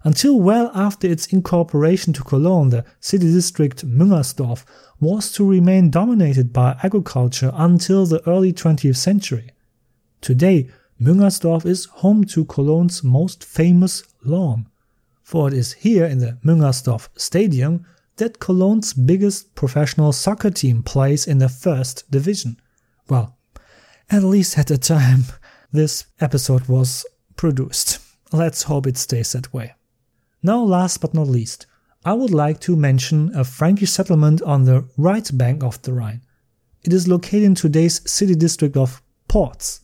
Until 0.04 0.40
well 0.40 0.72
after 0.74 1.08
its 1.08 1.28
incorporation 1.28 2.14
to 2.14 2.24
Cologne, 2.24 2.70
the 2.70 2.84
city 3.00 3.32
district 3.32 3.88
Müngersdorf 3.88 4.66
was 5.00 5.32
to 5.34 5.48
remain 5.48 5.92
dominated 5.92 6.52
by 6.52 6.80
agriculture 6.82 7.52
until 7.54 8.08
the 8.08 8.28
early 8.28 8.52
20th 8.52 8.96
century. 8.96 9.52
Today, 10.22 10.68
Müngersdorf 11.00 11.64
is 11.66 11.86
home 11.86 12.24
to 12.24 12.46
Cologne's 12.46 13.04
most 13.04 13.44
famous 13.44 14.04
lawn, 14.24 14.68
for 15.22 15.48
it 15.48 15.54
is 15.54 15.74
here 15.74 16.06
in 16.06 16.18
the 16.18 16.40
Müngersdorf 16.44 17.10
Stadium 17.16 17.86
that 18.16 18.40
Cologne's 18.40 18.94
biggest 18.94 19.54
professional 19.54 20.12
soccer 20.12 20.50
team 20.50 20.82
plays 20.82 21.28
in 21.28 21.38
the 21.38 21.50
first 21.50 22.10
division. 22.10 22.60
Well, 23.10 23.37
at 24.10 24.24
least 24.24 24.58
at 24.58 24.68
the 24.68 24.78
time 24.78 25.24
this 25.72 26.06
episode 26.20 26.68
was 26.68 27.06
produced. 27.36 28.00
Let's 28.32 28.64
hope 28.64 28.88
it 28.88 28.98
stays 28.98 29.34
that 29.34 29.54
way. 29.54 29.74
Now, 30.44 30.62
last 30.64 31.02
but 31.02 31.14
not 31.14 31.28
least, 31.28 31.66
I 32.06 32.14
would 32.14 32.34
like 32.34 32.60
to 32.62 32.76
mention 32.76 33.36
a 33.36 33.44
Frankish 33.44 33.92
settlement 33.92 34.42
on 34.42 34.64
the 34.64 34.88
right 34.98 35.30
bank 35.34 35.64
of 35.64 35.82
the 35.82 35.94
Rhine. 35.94 36.22
It 36.84 36.94
is 36.94 37.08
located 37.08 37.44
in 37.44 37.56
today's 37.56 38.10
city 38.10 38.36
district 38.36 38.78
of 38.78 39.02
Porz. 39.28 39.82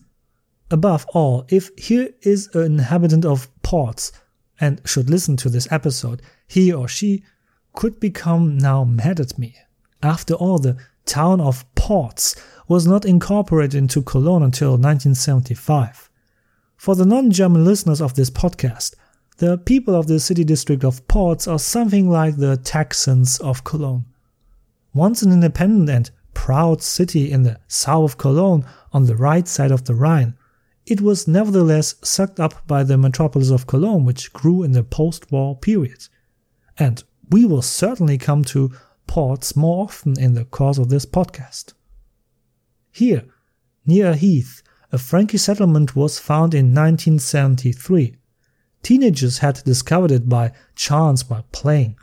Above 0.70 1.04
all, 1.12 1.44
if 1.50 1.70
here 1.76 2.08
is 2.22 2.48
an 2.54 2.64
inhabitant 2.64 3.24
of 3.24 3.48
Porz 3.62 4.10
and 4.58 4.80
should 4.86 5.10
listen 5.10 5.36
to 5.38 5.50
this 5.50 5.70
episode, 5.70 6.22
he 6.46 6.72
or 6.72 6.88
she 6.88 7.24
could 7.74 8.00
become 8.00 8.56
now 8.56 8.84
mad 8.84 9.20
at 9.20 9.38
me. 9.38 9.56
After 10.02 10.34
all, 10.34 10.58
the 10.58 10.78
town 11.06 11.40
of 11.40 11.64
Porz 11.74 12.36
was 12.68 12.86
not 12.86 13.04
incorporated 13.04 13.74
into 13.74 14.02
Cologne 14.02 14.42
until 14.42 14.70
1975. 14.72 16.10
For 16.76 16.94
the 16.94 17.06
non 17.06 17.30
German 17.30 17.64
listeners 17.64 18.00
of 18.00 18.14
this 18.14 18.30
podcast, 18.30 18.94
the 19.38 19.58
people 19.58 19.94
of 19.94 20.06
the 20.06 20.20
city 20.20 20.44
district 20.44 20.84
of 20.84 21.06
Porz 21.08 21.50
are 21.50 21.58
something 21.58 22.08
like 22.08 22.36
the 22.36 22.56
Texans 22.56 23.38
of 23.40 23.64
Cologne. 23.64 24.04
Once 24.92 25.22
an 25.22 25.32
independent 25.32 25.90
and 25.90 26.10
proud 26.34 26.82
city 26.82 27.32
in 27.32 27.42
the 27.42 27.58
south 27.66 28.12
of 28.12 28.18
Cologne 28.18 28.64
on 28.92 29.06
the 29.06 29.16
right 29.16 29.48
side 29.48 29.70
of 29.70 29.84
the 29.84 29.94
Rhine, 29.94 30.36
it 30.86 31.00
was 31.00 31.26
nevertheless 31.26 31.94
sucked 32.02 32.38
up 32.38 32.66
by 32.66 32.84
the 32.84 32.98
metropolis 32.98 33.50
of 33.50 33.66
Cologne, 33.66 34.04
which 34.04 34.32
grew 34.32 34.62
in 34.62 34.72
the 34.72 34.84
post 34.84 35.32
war 35.32 35.56
period. 35.56 36.08
And 36.78 37.02
we 37.30 37.46
will 37.46 37.62
certainly 37.62 38.18
come 38.18 38.44
to 38.44 38.72
Porz 39.06 39.56
more 39.56 39.84
often 39.84 40.18
in 40.18 40.34
the 40.34 40.44
course 40.44 40.78
of 40.78 40.88
this 40.88 41.06
podcast. 41.06 41.74
Here, 42.90 43.24
near 43.86 44.10
a 44.10 44.16
heath, 44.16 44.62
a 44.92 44.98
Frankish 44.98 45.42
settlement 45.42 45.96
was 45.96 46.18
found 46.18 46.54
in 46.54 46.74
1973 46.74 48.16
Teenagers 48.84 49.38
had 49.38 49.64
discovered 49.64 50.10
it 50.10 50.28
by 50.28 50.52
chance 50.76 51.28
while 51.30 51.46
playing. 51.52 51.96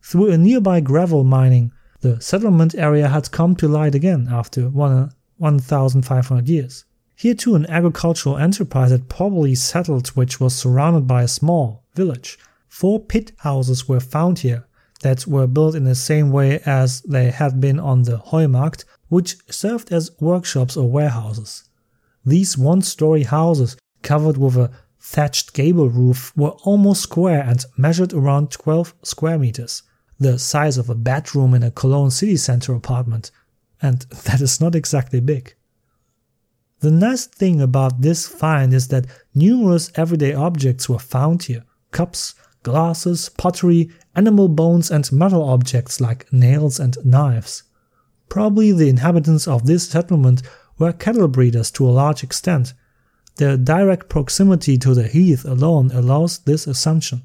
Through 0.00 0.30
a 0.30 0.38
nearby 0.38 0.78
gravel 0.78 1.24
mining, 1.24 1.72
the 2.00 2.20
settlement 2.20 2.76
area 2.76 3.08
had 3.08 3.32
come 3.32 3.56
to 3.56 3.66
light 3.66 3.96
again 3.96 4.28
after 4.30 4.68
1,500 4.68 6.48
years. 6.48 6.84
Here 7.16 7.34
too 7.34 7.56
an 7.56 7.66
agricultural 7.66 8.38
enterprise 8.38 8.92
had 8.92 9.08
probably 9.08 9.56
settled 9.56 10.06
which 10.10 10.38
was 10.38 10.54
surrounded 10.54 11.08
by 11.08 11.24
a 11.24 11.28
small 11.28 11.82
village. 11.96 12.38
Four 12.68 13.00
pit 13.00 13.32
houses 13.38 13.88
were 13.88 13.98
found 13.98 14.38
here 14.38 14.67
that 15.00 15.26
were 15.26 15.46
built 15.46 15.74
in 15.74 15.84
the 15.84 15.94
same 15.94 16.30
way 16.30 16.60
as 16.66 17.02
they 17.02 17.30
had 17.30 17.60
been 17.60 17.78
on 17.78 18.02
the 18.02 18.18
Heumarkt, 18.18 18.84
which 19.08 19.36
served 19.50 19.92
as 19.92 20.10
workshops 20.20 20.76
or 20.76 20.90
warehouses. 20.90 21.64
These 22.24 22.58
one-story 22.58 23.22
houses, 23.24 23.76
covered 24.02 24.36
with 24.36 24.56
a 24.56 24.70
thatched 25.00 25.54
gable 25.54 25.88
roof 25.88 26.36
were 26.36 26.56
almost 26.64 27.02
square 27.02 27.42
and 27.42 27.64
measured 27.76 28.12
around 28.12 28.50
12 28.50 28.94
square 29.02 29.38
meters, 29.38 29.82
the 30.18 30.38
size 30.38 30.78
of 30.78 30.90
a 30.90 30.94
bedroom 30.94 31.54
in 31.54 31.62
a 31.62 31.70
Cologne 31.70 32.10
city 32.10 32.36
center 32.36 32.74
apartment, 32.74 33.30
and 33.80 34.00
that 34.24 34.40
is 34.40 34.60
not 34.60 34.74
exactly 34.74 35.20
big. 35.20 35.54
The 36.80 36.90
nice 36.90 37.26
thing 37.26 37.60
about 37.60 38.02
this 38.02 38.28
find 38.28 38.72
is 38.72 38.88
that 38.88 39.06
numerous 39.34 39.90
everyday 39.96 40.32
objects 40.32 40.88
were 40.88 40.98
found 40.98 41.44
here 41.44 41.64
cups, 41.90 42.34
glasses, 42.62 43.28
pottery, 43.28 43.90
animal 44.14 44.48
bones, 44.48 44.90
and 44.90 45.10
metal 45.12 45.48
objects 45.48 46.00
like 46.00 46.32
nails 46.32 46.78
and 46.78 46.96
knives. 47.04 47.62
Probably 48.28 48.72
the 48.72 48.88
inhabitants 48.88 49.48
of 49.48 49.66
this 49.66 49.88
settlement 49.88 50.42
were 50.78 50.92
cattle 50.92 51.28
breeders 51.28 51.70
to 51.72 51.88
a 51.88 51.90
large 51.90 52.22
extent, 52.22 52.74
Their 53.38 53.56
direct 53.56 54.08
proximity 54.08 54.76
to 54.78 54.94
the 54.94 55.06
heath 55.06 55.44
alone 55.44 55.92
allows 55.92 56.40
this 56.40 56.66
assumption. 56.66 57.22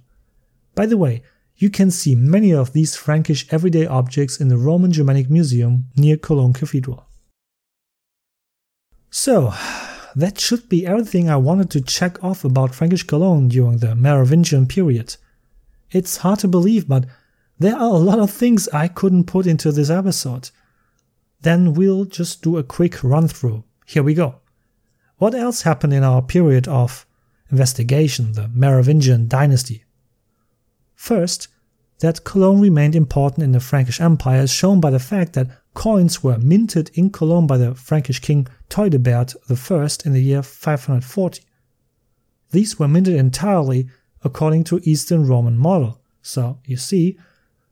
By 0.75 0.85
the 0.85 0.97
way, 0.97 1.23
you 1.57 1.71
can 1.71 1.89
see 1.89 2.13
many 2.13 2.53
of 2.53 2.71
these 2.73 2.95
Frankish 2.95 3.47
everyday 3.51 3.87
objects 3.87 4.39
in 4.39 4.47
the 4.47 4.57
Roman 4.57 4.91
Germanic 4.91 5.29
Museum 5.29 5.85
near 5.95 6.17
Cologne 6.17 6.53
Cathedral. 6.53 7.05
So, 9.09 9.53
that 10.15 10.39
should 10.39 10.69
be 10.69 10.85
everything 10.85 11.29
I 11.29 11.37
wanted 11.37 11.71
to 11.71 11.81
check 11.81 12.23
off 12.23 12.45
about 12.45 12.75
Frankish 12.75 13.03
Cologne 13.03 13.47
during 13.47 13.79
the 13.79 13.95
Merovingian 13.95 14.67
period. 14.67 15.15
It's 15.93 16.17
hard 16.17 16.39
to 16.39 16.47
believe, 16.47 16.87
but 16.87 17.05
there 17.59 17.75
are 17.75 17.93
a 17.95 18.05
lot 18.09 18.19
of 18.19 18.31
things 18.31 18.67
I 18.69 18.87
couldn't 18.87 19.25
put 19.25 19.45
into 19.45 19.71
this 19.71 19.91
episode. 19.91 20.49
Then 21.41 21.75
we'll 21.75 22.05
just 22.05 22.41
do 22.41 22.57
a 22.57 22.63
quick 22.63 23.03
run 23.03 23.27
through. 23.27 23.63
Here 23.85 24.01
we 24.01 24.15
go. 24.15 24.41
What 25.17 25.35
else 25.35 25.61
happened 25.61 25.93
in 25.93 26.03
our 26.03 26.21
period 26.21 26.67
of 26.67 27.05
investigation, 27.51 28.33
the 28.33 28.47
Merovingian 28.47 29.27
dynasty? 29.27 29.83
First, 30.95 31.47
that 31.99 32.23
Cologne 32.23 32.59
remained 32.59 32.95
important 32.95 33.43
in 33.43 33.51
the 33.51 33.59
Frankish 33.59 34.01
Empire 34.01 34.41
is 34.41 34.51
shown 34.51 34.79
by 34.79 34.89
the 34.89 34.99
fact 34.99 35.33
that 35.33 35.51
coins 35.75 36.23
were 36.23 36.39
minted 36.39 36.89
in 36.95 37.11
Cologne 37.11 37.45
by 37.45 37.57
the 37.57 37.75
Frankish 37.75 38.19
king 38.19 38.47
Theudebert 38.69 39.35
I 39.49 40.07
in 40.07 40.13
the 40.13 40.21
year 40.21 40.41
540. 40.41 41.43
These 42.51 42.79
were 42.79 42.87
minted 42.87 43.15
entirely 43.15 43.89
according 44.23 44.63
to 44.65 44.81
Eastern 44.83 45.27
Roman 45.27 45.57
model. 45.57 45.99
So, 46.21 46.59
you 46.65 46.77
see, 46.77 47.17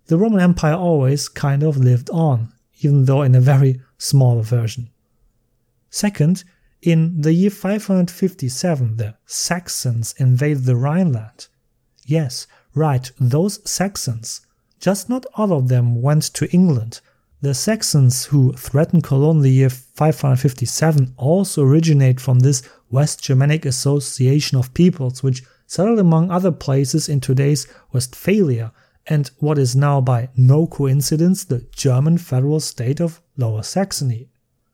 the 0.07 0.17
Roman 0.17 0.41
Empire 0.41 0.75
always 0.75 1.29
kind 1.29 1.63
of 1.63 1.77
lived 1.77 2.09
on, 2.09 2.53
even 2.81 3.05
though 3.05 3.21
in 3.21 3.35
a 3.35 3.41
very 3.41 3.81
small 3.97 4.41
version. 4.41 4.89
Second, 5.89 6.43
in 6.81 7.21
the 7.21 7.33
year 7.33 7.51
557, 7.51 8.97
the 8.97 9.15
Saxons 9.25 10.15
invaded 10.17 10.65
the 10.65 10.75
Rhineland. 10.75 11.47
Yes, 12.05 12.47
right, 12.73 13.11
those 13.19 13.59
Saxons. 13.69 14.41
Just 14.79 15.09
not 15.09 15.25
all 15.35 15.53
of 15.53 15.67
them 15.67 16.01
went 16.01 16.23
to 16.33 16.51
England. 16.51 17.01
The 17.41 17.53
Saxons 17.53 18.25
who 18.25 18.53
threatened 18.53 19.03
Cologne 19.03 19.37
in 19.37 19.43
the 19.43 19.51
year 19.51 19.69
557 19.69 21.13
also 21.17 21.63
originate 21.63 22.19
from 22.19 22.39
this 22.39 22.63
West 22.89 23.23
Germanic 23.23 23.65
association 23.65 24.57
of 24.57 24.73
peoples 24.73 25.21
which 25.23 25.43
settled 25.71 25.99
among 25.99 26.29
other 26.29 26.51
places 26.51 27.07
in 27.07 27.21
today's 27.21 27.65
Westphalia 27.93 28.73
and 29.07 29.31
what 29.37 29.57
is 29.57 29.73
now 29.73 30.01
by 30.01 30.27
no 30.35 30.67
coincidence 30.67 31.45
the 31.45 31.65
German 31.73 32.17
federal 32.17 32.59
state 32.59 32.99
of 32.99 33.21
Lower 33.37 33.63
Saxony. 33.63 34.27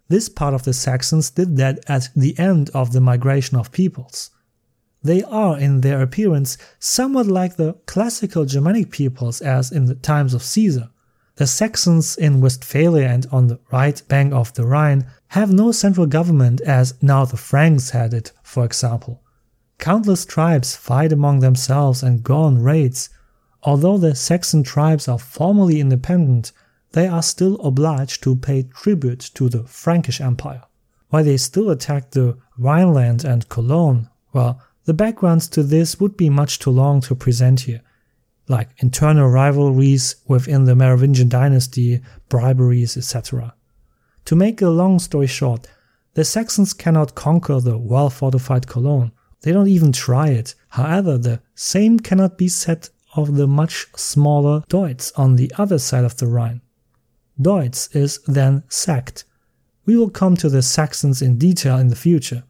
This 0.07 0.27
part 0.27 0.55
of 0.55 0.63
the 0.63 0.73
Saxons 0.73 1.29
did 1.29 1.55
that 1.57 1.87
at 1.87 2.09
the 2.15 2.33
end 2.39 2.71
of 2.73 2.93
the 2.93 2.99
migration 2.99 3.59
of 3.59 3.71
peoples. 3.71 4.31
They 5.03 5.21
are, 5.21 5.59
in 5.59 5.81
their 5.81 6.01
appearance, 6.01 6.57
somewhat 6.79 7.27
like 7.27 7.57
the 7.57 7.73
classical 7.85 8.45
Germanic 8.45 8.89
peoples 8.89 9.39
as 9.39 9.71
in 9.71 9.85
the 9.85 9.93
times 9.93 10.33
of 10.33 10.41
Caesar. 10.41 10.89
The 11.35 11.45
Saxons 11.45 12.17
in 12.17 12.41
Westphalia 12.41 13.07
and 13.07 13.27
on 13.31 13.45
the 13.45 13.59
right 13.71 14.01
bank 14.07 14.33
of 14.33 14.51
the 14.55 14.65
Rhine 14.65 15.05
have 15.27 15.53
no 15.53 15.71
central 15.71 16.07
government 16.07 16.59
as 16.61 16.95
now 17.03 17.23
the 17.23 17.37
Franks 17.37 17.91
had 17.91 18.15
it, 18.15 18.31
for 18.41 18.65
example. 18.65 19.21
Countless 19.79 20.25
tribes 20.25 20.75
fight 20.75 21.11
among 21.11 21.39
themselves 21.39 22.01
and 22.03 22.23
go 22.23 22.37
on 22.37 22.61
raids. 22.61 23.09
Although 23.63 23.97
the 23.97 24.15
Saxon 24.15 24.63
tribes 24.63 25.07
are 25.07 25.19
formally 25.19 25.79
independent, 25.79 26.51
they 26.93 27.07
are 27.07 27.21
still 27.21 27.59
obliged 27.61 28.23
to 28.23 28.35
pay 28.35 28.63
tribute 28.63 29.19
to 29.35 29.49
the 29.49 29.63
Frankish 29.63 30.19
Empire. 30.19 30.63
Why 31.09 31.21
they 31.23 31.37
still 31.37 31.69
attacked 31.69 32.11
the 32.11 32.37
Rhineland 32.57 33.23
and 33.23 33.47
Cologne? 33.49 34.09
Well, 34.33 34.61
the 34.85 34.93
backgrounds 34.93 35.47
to 35.49 35.63
this 35.63 35.99
would 35.99 36.17
be 36.17 36.29
much 36.29 36.59
too 36.59 36.71
long 36.71 37.01
to 37.01 37.15
present 37.15 37.61
here, 37.61 37.81
like 38.47 38.69
internal 38.77 39.29
rivalries 39.29 40.15
within 40.27 40.63
the 40.63 40.75
Merovingian 40.75 41.29
dynasty, 41.29 42.01
briberies, 42.29 42.97
etc. 42.97 43.53
To 44.25 44.35
make 44.35 44.61
a 44.61 44.69
long 44.69 44.99
story 44.99 45.27
short, 45.27 45.67
the 46.13 46.25
Saxons 46.25 46.73
cannot 46.73 47.15
conquer 47.15 47.59
the 47.59 47.77
well 47.77 48.09
fortified 48.09 48.67
Cologne. 48.67 49.11
They 49.41 49.51
don't 49.51 49.67
even 49.67 49.91
try 49.91 50.29
it. 50.29 50.55
However, 50.69 51.17
the 51.17 51.41
same 51.55 51.99
cannot 51.99 52.37
be 52.37 52.47
said 52.47 52.89
of 53.15 53.35
the 53.35 53.47
much 53.47 53.87
smaller 53.95 54.63
Deutz 54.69 55.11
on 55.15 55.35
the 55.35 55.51
other 55.57 55.79
side 55.79 56.03
of 56.03 56.17
the 56.17 56.27
Rhine. 56.27 56.61
Deutz 57.39 57.95
is 57.95 58.19
then 58.27 58.63
sacked. 58.67 59.23
We 59.85 59.95
will 59.95 60.09
come 60.09 60.35
to 60.37 60.49
the 60.49 60.61
Saxons 60.61 61.21
in 61.21 61.37
detail 61.37 61.77
in 61.77 61.87
the 61.87 61.95
future. 61.95 62.43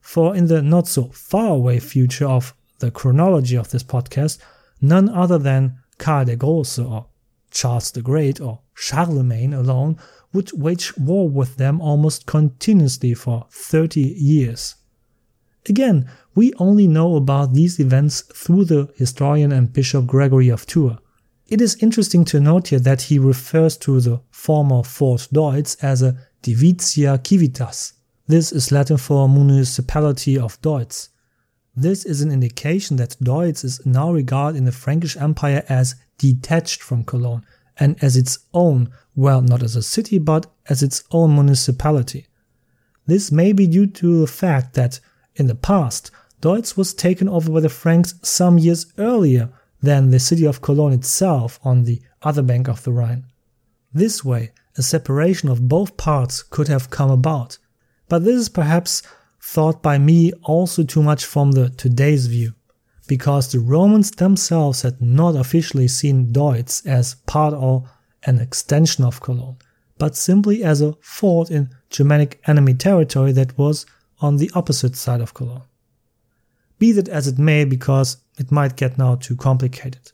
For 0.00 0.34
in 0.34 0.46
the 0.46 0.60
not 0.62 0.88
so 0.88 1.04
far 1.12 1.48
away 1.48 1.78
future 1.78 2.26
of 2.26 2.54
the 2.80 2.90
chronology 2.90 3.56
of 3.56 3.70
this 3.70 3.84
podcast, 3.84 4.38
none 4.80 5.08
other 5.08 5.38
than 5.38 5.78
Karl 5.98 6.24
der 6.24 6.36
Große 6.36 6.90
or 6.90 7.06
Charles 7.50 7.92
the 7.92 8.02
Great 8.02 8.40
or 8.40 8.60
Charlemagne 8.74 9.54
alone 9.54 9.96
would 10.32 10.50
wage 10.52 10.96
war 10.96 11.28
with 11.28 11.56
them 11.56 11.80
almost 11.80 12.26
continuously 12.26 13.14
for 13.14 13.46
30 13.50 14.00
years. 14.00 14.74
Again, 15.68 16.10
we 16.34 16.52
only 16.58 16.86
know 16.86 17.16
about 17.16 17.54
these 17.54 17.78
events 17.78 18.20
through 18.20 18.64
the 18.64 18.88
historian 18.96 19.52
and 19.52 19.72
Bishop 19.72 20.06
Gregory 20.06 20.48
of 20.48 20.66
Tours. 20.66 20.98
It 21.48 21.60
is 21.60 21.82
interesting 21.82 22.24
to 22.26 22.40
note 22.40 22.68
here 22.68 22.80
that 22.80 23.02
he 23.02 23.18
refers 23.18 23.76
to 23.78 24.00
the 24.00 24.20
former 24.30 24.82
Fort 24.82 25.28
Deutz 25.32 25.76
as 25.82 26.02
a 26.02 26.16
Divitia 26.42 27.24
Civitas, 27.24 27.92
this 28.28 28.52
is 28.52 28.70
Latin 28.70 28.98
for 28.98 29.28
municipality 29.28 30.38
of 30.38 30.60
Deutz. 30.62 31.08
This 31.74 32.04
is 32.04 32.22
an 32.22 32.30
indication 32.30 32.96
that 32.96 33.16
Deutz 33.20 33.64
is 33.64 33.84
now 33.84 34.12
regarded 34.12 34.58
in 34.58 34.64
the 34.64 34.72
Frankish 34.72 35.16
Empire 35.16 35.64
as 35.68 35.96
detached 36.18 36.82
from 36.82 37.02
Cologne 37.02 37.44
and 37.78 38.02
as 38.02 38.16
its 38.16 38.38
own, 38.54 38.90
well, 39.16 39.42
not 39.42 39.62
as 39.62 39.74
a 39.74 39.82
city, 39.82 40.18
but 40.18 40.46
as 40.68 40.84
its 40.84 41.02
own 41.10 41.34
municipality. 41.34 42.26
This 43.06 43.32
may 43.32 43.52
be 43.52 43.66
due 43.66 43.88
to 43.88 44.20
the 44.20 44.26
fact 44.28 44.74
that 44.74 45.00
in 45.36 45.46
the 45.46 45.54
past, 45.54 46.10
Deutz 46.40 46.76
was 46.76 46.92
taken 46.92 47.28
over 47.28 47.52
by 47.52 47.60
the 47.60 47.68
Franks 47.68 48.14
some 48.22 48.58
years 48.58 48.92
earlier 48.98 49.50
than 49.80 50.10
the 50.10 50.18
city 50.18 50.44
of 50.44 50.60
Cologne 50.60 50.92
itself 50.92 51.58
on 51.62 51.84
the 51.84 52.00
other 52.22 52.42
bank 52.42 52.68
of 52.68 52.82
the 52.84 52.92
Rhine. 52.92 53.24
This 53.92 54.24
way, 54.24 54.52
a 54.76 54.82
separation 54.82 55.48
of 55.48 55.68
both 55.68 55.96
parts 55.96 56.42
could 56.42 56.68
have 56.68 56.90
come 56.90 57.10
about, 57.10 57.58
but 58.08 58.24
this 58.24 58.36
is 58.36 58.48
perhaps 58.48 59.02
thought 59.40 59.82
by 59.82 59.98
me 59.98 60.32
also 60.44 60.82
too 60.82 61.02
much 61.02 61.24
from 61.24 61.52
the 61.52 61.70
today's 61.70 62.26
view, 62.26 62.54
because 63.06 63.50
the 63.50 63.58
Romans 63.58 64.10
themselves 64.12 64.82
had 64.82 65.00
not 65.02 65.36
officially 65.36 65.88
seen 65.88 66.32
Deutz 66.32 66.86
as 66.86 67.16
part 67.26 67.52
or 67.54 67.88
an 68.24 68.38
extension 68.38 69.04
of 69.04 69.20
Cologne, 69.20 69.56
but 69.98 70.16
simply 70.16 70.64
as 70.64 70.80
a 70.80 70.94
fort 71.00 71.50
in 71.50 71.70
Germanic 71.90 72.40
enemy 72.46 72.74
territory 72.74 73.32
that 73.32 73.58
was 73.58 73.84
on 74.22 74.36
the 74.36 74.50
opposite 74.54 74.96
side 74.96 75.20
of 75.20 75.34
Cologne. 75.34 75.64
Be 76.78 76.92
that 76.92 77.08
as 77.08 77.26
it 77.26 77.38
may, 77.38 77.64
because 77.64 78.18
it 78.38 78.50
might 78.50 78.76
get 78.76 78.96
now 78.96 79.16
too 79.16 79.36
complicated. 79.36 80.12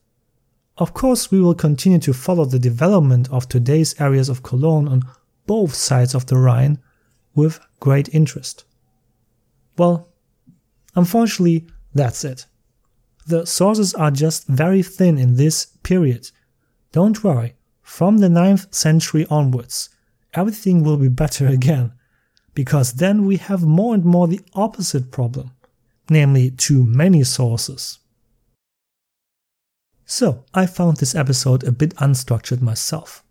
Of 0.79 0.95
course, 0.95 1.31
we 1.31 1.41
will 1.41 1.55
continue 1.55 1.99
to 2.01 2.13
follow 2.13 2.45
the 2.45 2.59
development 2.59 3.29
of 3.31 3.49
today's 3.49 4.01
areas 4.01 4.29
of 4.29 4.43
Cologne 4.43 4.89
on 4.89 5.03
both 5.47 5.75
sides 5.75 6.15
of 6.15 6.27
the 6.27 6.37
Rhine 6.37 6.79
with 7.35 7.61
great 7.81 8.13
interest. 8.15 8.65
Well, 9.77 10.09
unfortunately, 10.95 11.67
that's 11.95 12.25
it. 12.25 12.47
The 13.27 13.45
sources 13.45 13.95
are 13.95 14.11
just 14.11 14.47
very 14.47 14.83
thin 14.83 15.19
in 15.19 15.37
this 15.37 15.67
period. 15.83 16.31
Don't 16.93 17.23
worry, 17.23 17.55
from 17.83 18.19
the 18.19 18.29
9th 18.29 18.75
century 18.75 19.27
onwards, 19.31 19.91
everything 20.35 20.83
will 20.83 20.97
be 20.97 21.09
better 21.09 21.47
again, 21.59 21.93
because 22.59 22.95
then 22.95 23.25
we 23.25 23.37
have 23.37 23.63
more 23.63 23.95
and 23.95 24.05
more 24.05 24.27
the 24.27 24.41
opposite 24.53 25.13
problem, 25.13 25.53
namely 26.11 26.51
too 26.51 26.83
many 26.83 27.23
sources. 27.23 28.01
So, 30.05 30.45
I 30.53 30.67
found 30.67 30.97
this 30.97 31.15
episode 31.15 31.63
a 31.63 31.71
bit 31.71 31.95
unstructured 31.99 32.61
myself. 32.61 33.23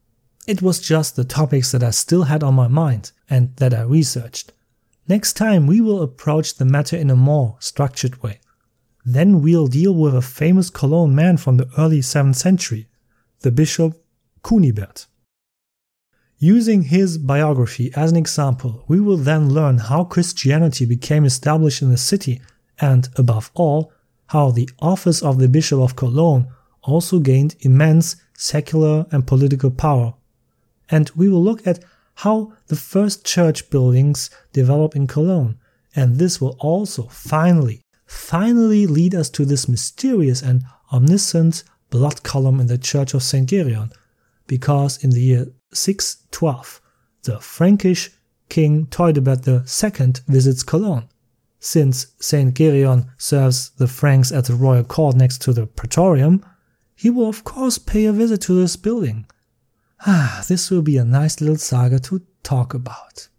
It 0.47 0.61
was 0.61 0.79
just 0.79 1.17
the 1.17 1.25
topics 1.25 1.73
that 1.73 1.83
I 1.83 1.89
still 1.89 2.23
had 2.23 2.41
on 2.41 2.53
my 2.53 2.69
mind 2.69 3.11
and 3.29 3.53
that 3.57 3.73
I 3.73 3.81
researched. 3.81 4.53
Next 5.09 5.33
time 5.33 5.67
we 5.67 5.81
will 5.81 6.01
approach 6.01 6.55
the 6.55 6.63
matter 6.63 6.95
in 6.95 7.09
a 7.09 7.15
more 7.17 7.57
structured 7.59 8.23
way. 8.23 8.39
Then 9.03 9.41
we'll 9.41 9.67
deal 9.67 9.93
with 9.93 10.15
a 10.15 10.21
famous 10.21 10.69
Cologne 10.69 11.13
man 11.13 11.35
from 11.35 11.57
the 11.57 11.69
early 11.77 11.99
7th 11.99 12.35
century, 12.35 12.87
the 13.41 13.51
Bishop 13.51 14.01
Cunibert. 14.41 15.07
Using 16.39 16.83
his 16.83 17.17
biography 17.17 17.91
as 17.95 18.11
an 18.11 18.17
example, 18.17 18.83
we 18.87 18.99
will 18.99 19.17
then 19.17 19.49
learn 19.49 19.79
how 19.79 20.03
Christianity 20.03 20.85
became 20.85 21.25
established 21.25 21.81
in 21.81 21.89
the 21.89 21.97
city 21.97 22.41
and, 22.79 23.09
above 23.15 23.49
all, 23.55 23.91
how 24.27 24.51
the 24.51 24.69
office 24.79 25.23
of 25.23 25.39
the 25.39 25.47
Bishop 25.47 25.79
of 25.79 25.95
Cologne 25.95 26.47
also 26.83 27.19
gained 27.19 27.55
immense 27.61 28.17
secular 28.35 29.05
and 29.11 29.25
political 29.25 29.71
power 29.71 30.13
and 30.89 31.11
we 31.15 31.29
will 31.29 31.43
look 31.43 31.65
at 31.67 31.83
how 32.15 32.53
the 32.67 32.75
first 32.75 33.25
church 33.25 33.69
buildings 33.69 34.29
develop 34.53 34.95
in 34.95 35.07
Cologne. 35.07 35.57
And 35.95 36.15
this 36.15 36.39
will 36.39 36.55
also 36.59 37.03
finally, 37.03 37.81
finally 38.05 38.87
lead 38.87 39.13
us 39.13 39.29
to 39.31 39.45
this 39.45 39.67
mysterious 39.67 40.41
and 40.41 40.63
omniscient 40.91 41.63
blood 41.89 42.23
column 42.23 42.59
in 42.59 42.67
the 42.67 42.77
church 42.77 43.13
of 43.13 43.23
St. 43.23 43.49
Gereon, 43.49 43.91
because 44.47 45.03
in 45.03 45.11
the 45.11 45.21
year 45.21 45.47
612, 45.73 46.81
the 47.23 47.39
Frankish 47.39 48.11
king 48.49 48.85
Theudebert 48.87 49.47
II 49.47 50.13
visits 50.27 50.63
Cologne. 50.63 51.09
Since 51.59 52.07
St. 52.19 52.53
Gereon 52.53 53.09
serves 53.17 53.71
the 53.71 53.87
Franks 53.87 54.31
at 54.31 54.45
the 54.45 54.55
royal 54.55 54.83
court 54.83 55.15
next 55.15 55.41
to 55.43 55.53
the 55.53 55.65
Praetorium, 55.65 56.45
he 56.95 57.09
will 57.09 57.29
of 57.29 57.43
course 57.43 57.77
pay 57.77 58.05
a 58.05 58.13
visit 58.13 58.41
to 58.41 58.53
this 58.53 58.75
building 58.75 59.25
Ah, 60.05 60.43
this 60.47 60.69
will 60.69 60.81
be 60.81 60.97
a 60.97 61.03
nice 61.03 61.41
little 61.41 61.57
saga 61.57 61.99
to 61.99 62.21
talk 62.43 62.73
about. 62.73 63.29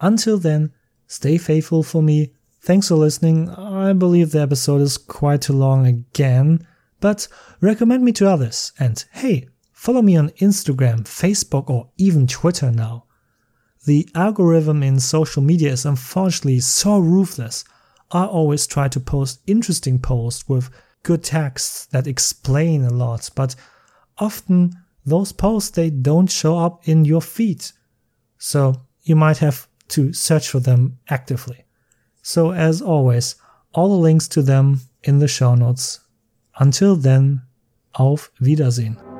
Until 0.00 0.38
then, 0.38 0.72
stay 1.06 1.36
faithful 1.36 1.82
for 1.82 2.02
me. 2.02 2.32
Thanks 2.62 2.88
for 2.88 2.94
listening. 2.94 3.50
I 3.50 3.92
believe 3.92 4.30
the 4.30 4.40
episode 4.40 4.80
is 4.80 4.96
quite 4.96 5.42
too 5.42 5.52
long 5.52 5.86
again, 5.86 6.66
but 7.00 7.28
recommend 7.60 8.02
me 8.02 8.12
to 8.12 8.28
others. 8.28 8.72
And 8.78 9.04
hey, 9.12 9.48
follow 9.84 10.00
me 10.00 10.16
on 10.16 10.30
Instagram, 10.40 11.02
Facebook, 11.02 11.68
or 11.68 11.90
even 11.98 12.26
Twitter 12.26 12.72
now. 12.72 13.04
The 13.84 14.08
algorithm 14.14 14.82
in 14.82 14.98
social 14.98 15.42
media 15.42 15.72
is 15.72 15.84
unfortunately 15.84 16.60
so 16.60 16.98
ruthless. 16.98 17.66
I 18.10 18.24
always 18.24 18.66
try 18.66 18.88
to 18.88 18.98
post 18.98 19.42
interesting 19.46 19.98
posts 19.98 20.48
with 20.48 20.70
good 21.02 21.22
texts 21.22 21.84
that 21.92 22.06
explain 22.06 22.82
a 22.82 22.94
lot, 22.94 23.28
but 23.34 23.54
often 24.16 24.72
those 25.04 25.32
posts 25.32 25.72
they 25.72 25.90
don't 25.90 26.30
show 26.30 26.56
up 26.56 26.88
in 26.88 27.04
your 27.04 27.20
feed. 27.20 27.66
So 28.38 28.86
you 29.02 29.16
might 29.16 29.36
have 29.38 29.68
to 29.88 30.14
search 30.14 30.48
for 30.48 30.60
them 30.60 30.98
actively. 31.10 31.66
So 32.22 32.52
as 32.52 32.80
always, 32.80 33.36
all 33.74 33.90
the 33.90 34.02
links 34.02 34.28
to 34.28 34.40
them 34.40 34.80
in 35.02 35.18
the 35.18 35.28
show 35.28 35.54
notes. 35.54 36.00
Until 36.58 36.96
then, 36.96 37.42
auf 37.92 38.30
Wiedersehen. 38.40 39.13